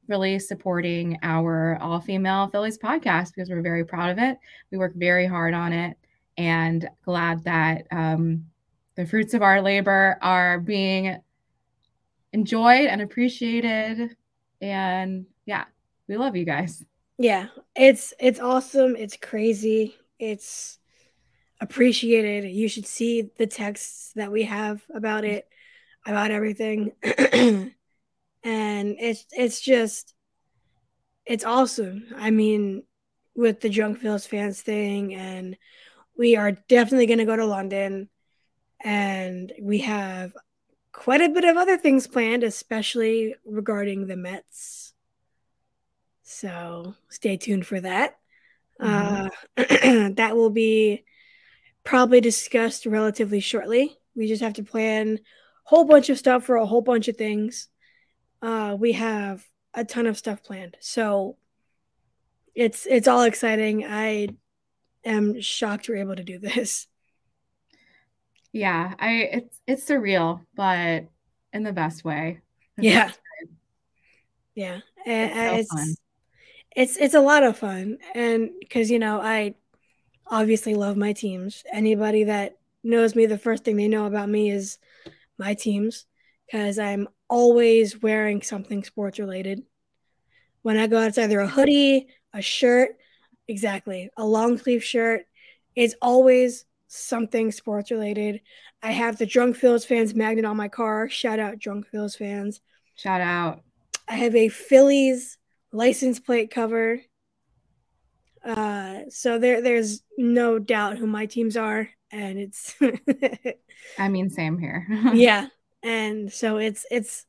really 0.08 0.40
supporting 0.40 1.18
our 1.24 1.78
all 1.82 2.00
female 2.00 2.48
Phillies 2.48 2.78
podcast 2.78 3.34
because 3.34 3.50
we're 3.50 3.62
very 3.62 3.86
proud 3.86 4.10
of 4.10 4.18
it. 4.18 4.38
We 4.72 4.78
work 4.78 4.94
very 4.96 5.26
hard 5.26 5.54
on 5.54 5.74
it 5.74 5.98
and 6.38 6.88
glad 7.06 7.44
that 7.46 7.88
um, 7.92 8.46
the 8.96 9.06
fruits 9.06 9.34
of 9.34 9.42
our 9.42 9.62
labor 9.62 10.18
are 10.22 10.60
being 10.60 11.22
enjoyed 12.32 12.88
and 12.88 13.02
appreciated. 13.02 14.16
And 14.62 15.26
yeah, 15.46 15.66
we 16.08 16.18
love 16.18 16.36
you 16.36 16.46
guys. 16.46 16.84
Yeah, 17.18 17.48
it's 17.76 18.14
it's 18.20 18.40
awesome. 18.40 18.96
It's 18.96 19.18
crazy. 19.18 19.96
It's 20.20 20.80
appreciated. 21.62 22.50
You 22.50 22.68
should 22.68 22.88
see 22.88 23.30
the 23.38 23.48
texts 23.48 24.12
that 24.16 24.32
we 24.32 24.44
have 24.44 24.82
about 24.94 25.24
it, 25.24 25.48
about 26.06 26.32
everything. 26.32 26.92
and 28.44 28.96
it's 29.00 29.26
it's 29.32 29.62
just 29.62 30.14
it's 31.26 31.46
awesome. 31.46 32.06
I 32.18 32.32
mean, 32.32 32.84
with 33.36 33.62
the 33.62 33.70
Phils 33.70 34.28
fans 34.28 34.62
thing 34.62 35.14
and 35.16 35.58
we 36.18 36.36
are 36.36 36.52
definitely 36.52 37.08
going 37.08 37.20
to 37.20 37.26
go 37.26 37.36
to 37.36 37.46
London 37.46 38.10
and 38.84 39.52
we 39.62 39.80
have 39.80 40.34
quite 40.92 41.22
a 41.22 41.30
bit 41.30 41.46
of 41.46 41.58
other 41.58 41.78
things 41.78 42.08
planned, 42.08 42.44
especially 42.44 43.36
regarding 43.46 44.06
the 44.06 44.18
Mets. 44.18 44.94
So 46.24 46.96
stay 47.10 47.38
tuned 47.38 47.66
for 47.66 47.80
that. 47.80 48.18
Uh, 48.80 49.30
that 49.56 50.34
will 50.36 50.50
be 50.50 51.06
probably 51.84 52.22
discussed 52.22 52.86
relatively 52.86 53.40
shortly. 53.40 53.98
We 54.16 54.28
just 54.28 54.42
have 54.42 54.54
to 54.54 54.64
plan 54.64 55.16
a 55.16 55.20
whole 55.64 55.86
bunch 55.86 56.10
of 56.10 56.18
stuff 56.18 56.46
for 56.46 56.56
a 56.56 56.66
whole 56.66 56.82
bunch 56.82 57.08
of 57.08 57.18
things. 57.18 57.70
Uh, 58.44 58.76
we 58.78 58.92
have 58.92 59.46
a 59.74 59.86
ton 59.86 60.06
of 60.06 60.18
stuff 60.18 60.44
planned, 60.44 60.76
so 60.82 61.38
it's 62.54 62.86
it's 62.86 63.08
all 63.08 63.24
exciting. 63.24 63.86
I 63.86 64.30
am 65.06 65.42
shocked 65.42 65.88
we're 65.88 65.98
able 65.98 66.16
to 66.18 66.24
do 66.24 66.40
this. 66.40 66.88
Yeah, 68.52 68.94
I 69.00 69.12
it's 69.32 69.62
it's 69.66 69.86
surreal, 69.86 70.46
but 70.56 71.06
in 71.54 71.64
the 71.64 71.74
best 71.74 72.04
way. 72.04 72.42
Yeah. 72.78 73.12
Yeah, 74.56 74.82
It's 75.06 75.70
so 75.70 75.78
it's 75.78 75.98
it's 76.76 76.98
it's 76.98 77.14
a 77.14 77.22
lot 77.22 77.44
of 77.44 77.58
fun, 77.58 77.98
and 78.14 78.52
because 78.60 78.92
you 78.92 79.00
know 79.00 79.20
I 79.22 79.56
obviously 80.28 80.76
love 80.76 80.98
my 80.98 81.14
teams. 81.14 81.64
Anybody 81.72 82.26
that 82.26 82.58
knows 82.84 83.16
me, 83.16 83.26
the 83.26 83.38
first 83.38 83.64
thing 83.64 83.78
they 83.78 83.88
know 83.88 84.06
about 84.06 84.30
me 84.30 84.52
is 84.52 84.80
my 85.38 85.54
teams, 85.56 86.06
because 86.46 86.80
I'm 86.80 87.08
always 87.34 88.00
wearing 88.00 88.44
something 88.44 88.84
sports 88.84 89.18
related. 89.18 89.64
When 90.62 90.78
I 90.78 90.86
go 90.86 91.00
out, 91.00 91.08
it's 91.08 91.18
either 91.18 91.40
a 91.40 91.48
hoodie, 91.48 92.08
a 92.32 92.44
shirt, 92.44 92.92
exactly, 93.48 94.12
a 94.16 94.24
long 94.24 94.60
sleeve 94.60 94.84
shirt. 94.84 95.26
It's 95.76 95.96
always 96.00 96.66
something 96.88 97.52
sports 97.52 97.90
related. 97.90 98.42
I 98.84 98.92
have 98.92 99.18
the 99.18 99.26
Drunk 99.26 99.56
Phillies 99.56 99.84
fans 99.84 100.14
magnet 100.14 100.46
on 100.46 100.56
my 100.56 100.68
car. 100.68 101.10
Shout 101.10 101.40
out 101.40 101.58
Drunk 101.58 101.88
Phillies 101.88 102.16
fans. 102.16 102.62
Shout 102.94 103.20
out. 103.20 103.64
I 104.08 104.14
have 104.14 104.36
a 104.36 104.50
Phillies 104.50 105.40
license 105.72 106.20
plate 106.20 106.52
cover. 106.52 107.02
Uh, 108.46 109.10
so 109.10 109.40
there, 109.40 109.60
there's 109.60 110.04
no 110.20 110.60
doubt 110.60 111.00
who 111.00 111.08
my 111.08 111.26
teams 111.26 111.58
are, 111.58 111.90
and 112.12 112.38
it's 112.38 112.76
I 113.98 114.10
mean, 114.10 114.30
same 114.30 114.60
here. 114.60 114.86
yeah, 115.16 115.48
and 115.84 116.32
so 116.32 116.58
it's 116.58 116.86
it's 116.92 117.26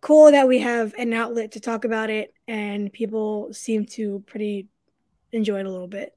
cool 0.00 0.30
that 0.32 0.48
we 0.48 0.58
have 0.60 0.94
an 0.98 1.12
outlet 1.12 1.52
to 1.52 1.60
talk 1.60 1.84
about 1.84 2.10
it, 2.10 2.32
and 2.48 2.92
people 2.92 3.52
seem 3.52 3.84
to 3.86 4.22
pretty 4.26 4.68
enjoy 5.32 5.60
it 5.60 5.66
a 5.66 5.70
little 5.70 5.88
bit. 5.88 6.16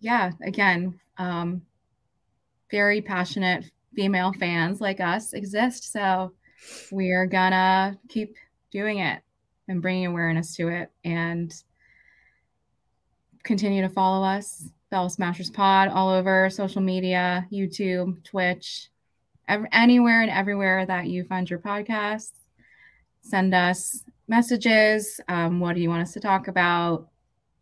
yeah, 0.00 0.30
again, 0.42 0.98
um, 1.18 1.62
very 2.70 3.00
passionate 3.02 3.70
female 3.94 4.32
fans 4.32 4.80
like 4.80 5.00
us 5.00 5.32
exist. 5.32 5.92
So 5.92 6.32
we're 6.90 7.26
gonna 7.26 7.98
keep 8.08 8.36
doing 8.70 8.98
it 8.98 9.22
and 9.68 9.82
bringing 9.82 10.06
awareness 10.06 10.56
to 10.56 10.68
it 10.68 10.90
and 11.04 11.52
continue 13.42 13.82
to 13.82 13.88
follow 13.88 14.24
us, 14.24 14.70
Bell 14.90 15.08
Smashers 15.08 15.50
Pod, 15.50 15.88
all 15.88 16.08
over 16.10 16.50
social 16.50 16.82
media, 16.82 17.46
YouTube, 17.52 18.22
Twitch, 18.24 18.88
ev- 19.50 19.66
anywhere 19.72 20.22
and 20.22 20.30
everywhere 20.30 20.86
that 20.86 21.06
you 21.08 21.24
find 21.24 21.48
your 21.50 21.58
podcasts. 21.58 22.32
Send 23.22 23.54
us 23.54 24.04
messages. 24.28 25.20
Um, 25.28 25.60
what 25.60 25.74
do 25.74 25.82
you 25.82 25.88
want 25.90 26.02
us 26.02 26.12
to 26.14 26.20
talk 26.20 26.48
about? 26.48 27.08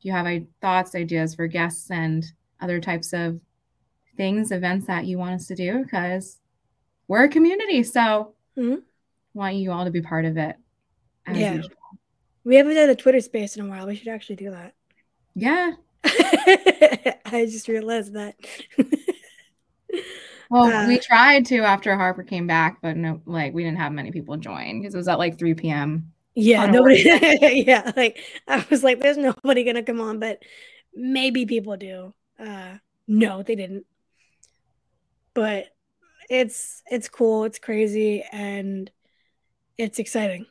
Do 0.01 0.09
you 0.09 0.13
have 0.15 0.27
uh, 0.27 0.41
thoughts, 0.61 0.95
ideas 0.95 1.35
for 1.35 1.47
guests, 1.49 1.91
and 1.91 2.25
other 2.61 2.79
types 2.81 3.13
of 3.13 3.41
things, 4.17 4.53
events 4.53 4.87
that 4.87 5.07
you 5.07 5.19
want 5.19 5.35
us 5.35 5.47
to 5.49 5.55
do? 5.57 5.83
Because 5.83 6.39
we're 7.09 7.25
a 7.25 7.29
community, 7.29 7.83
so 7.83 8.35
Mhm. 8.57 8.83
want 9.35 9.57
you 9.57 9.73
all 9.73 9.85
to 9.85 9.91
be 9.91 10.03
part 10.03 10.25
of 10.25 10.37
it. 10.37 10.57
Yeah. 11.33 11.55
usual. 11.55 11.73
We 12.45 12.57
haven't 12.57 12.75
done 12.77 12.89
a 12.91 12.95
Twitter 12.95 13.21
space 13.21 13.57
in 13.57 13.67
a 13.67 13.69
while. 13.69 13.87
We 13.87 13.97
should 13.97 14.09
actually 14.09 14.37
do 14.37 14.51
that. 14.53 14.75
Yeah. 15.35 15.73
I 16.05 17.47
just 17.51 17.69
realized 17.69 18.15
that. 18.15 18.37
Well, 20.51 20.73
Uh, 20.73 20.87
we 20.87 20.99
tried 20.99 21.47
to 21.47 21.59
after 21.61 21.97
Harper 21.97 22.23
came 22.23 22.47
back, 22.47 22.79
but 22.83 22.97
no, 22.97 23.21
like 23.27 23.53
we 23.53 23.65
didn't 23.65 23.79
have 23.79 23.93
many 23.93 24.11
people 24.13 24.37
join 24.37 24.81
because 24.81 24.95
it 24.95 24.99
was 24.99 25.09
at 25.09 25.19
like 25.19 25.39
3 25.39 25.71
p.m. 25.71 26.13
Yeah, 26.35 26.67
nobody. 26.67 27.03
yeah, 27.67 27.93
like 27.97 28.19
I 28.47 28.65
was 28.71 28.85
like, 28.85 29.01
there's 29.01 29.17
nobody 29.19 29.65
gonna 29.65 29.83
come 29.83 30.01
on, 30.01 30.21
but 30.21 30.43
maybe 30.95 31.47
people 31.47 31.77
do. 31.77 32.15
Uh, 32.39 32.79
no, 33.09 33.43
they 33.43 33.57
didn't. 33.57 33.87
But 35.35 35.67
it's 36.31 36.83
it's 36.91 37.09
cool, 37.09 37.45
it's 37.45 37.59
crazy, 37.59 38.25
and 38.33 38.91
it's 39.79 39.99
exciting. 39.99 40.47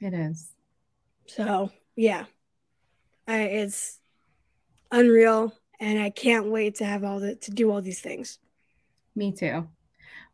It 0.00 0.14
is. 0.14 0.54
So 1.26 1.70
yeah, 1.94 2.26
I, 3.28 3.42
it's 3.42 4.00
unreal, 4.92 5.54
and 5.80 6.00
I 6.00 6.10
can't 6.10 6.48
wait 6.48 6.76
to 6.76 6.84
have 6.86 7.04
all 7.04 7.20
the 7.20 7.36
to 7.36 7.50
do 7.52 7.70
all 7.70 7.82
these 7.82 8.00
things. 8.00 8.38
Me 9.16 9.32
too. 9.32 9.66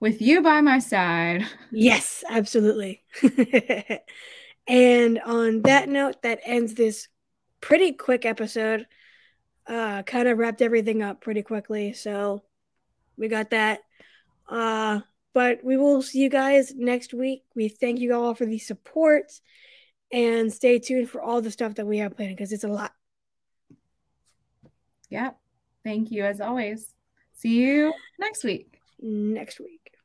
With 0.01 0.21
you 0.21 0.43
by 0.43 0.61
my 0.61 0.81
side. 0.81 1.47
Yes, 1.71 2.25
absolutely. 2.29 3.03
and 4.67 5.21
on 5.21 5.63
that 5.63 5.89
note, 5.89 6.23
that 6.23 6.41
ends 6.45 6.75
this 6.75 7.07
pretty 7.61 7.93
quick 7.93 8.27
episode. 8.27 8.87
Uh, 9.65 10.03
kind 10.03 10.27
of 10.27 10.39
wrapped 10.39 10.61
everything 10.61 11.03
up 11.03 11.21
pretty 11.21 11.43
quickly. 11.43 11.93
So 11.93 12.43
we 13.17 13.29
got 13.29 13.51
that. 13.51 13.81
Uh, 14.49 15.01
but 15.33 15.63
we 15.63 15.77
will 15.77 16.03
see 16.03 16.19
you 16.19 16.29
guys 16.29 16.75
next 16.75 17.15
week. 17.15 17.45
We 17.55 17.69
thank 17.69 18.01
you 18.01 18.13
all 18.15 18.35
for 18.35 18.45
the 18.45 18.59
support 18.59 19.33
and 20.13 20.53
stay 20.53 20.81
tuned 20.81 21.09
for 21.09 21.23
all 21.23 21.41
the 21.41 21.51
stuff 21.53 21.77
that 21.77 21.87
we 21.87 21.99
have 21.99 22.17
planned 22.17 22.37
because 22.37 22.53
it's 22.53 22.65
a 22.65 22.69
lot. 22.69 22.93
Yep. 25.11 25.39
Thank 25.85 26.11
you 26.11 26.25
as 26.25 26.41
always. 26.41 26.93
See 27.35 27.61
you 27.61 27.93
next 28.19 28.45
week. 28.45 28.72
Next 29.03 29.59
week. 29.59 29.97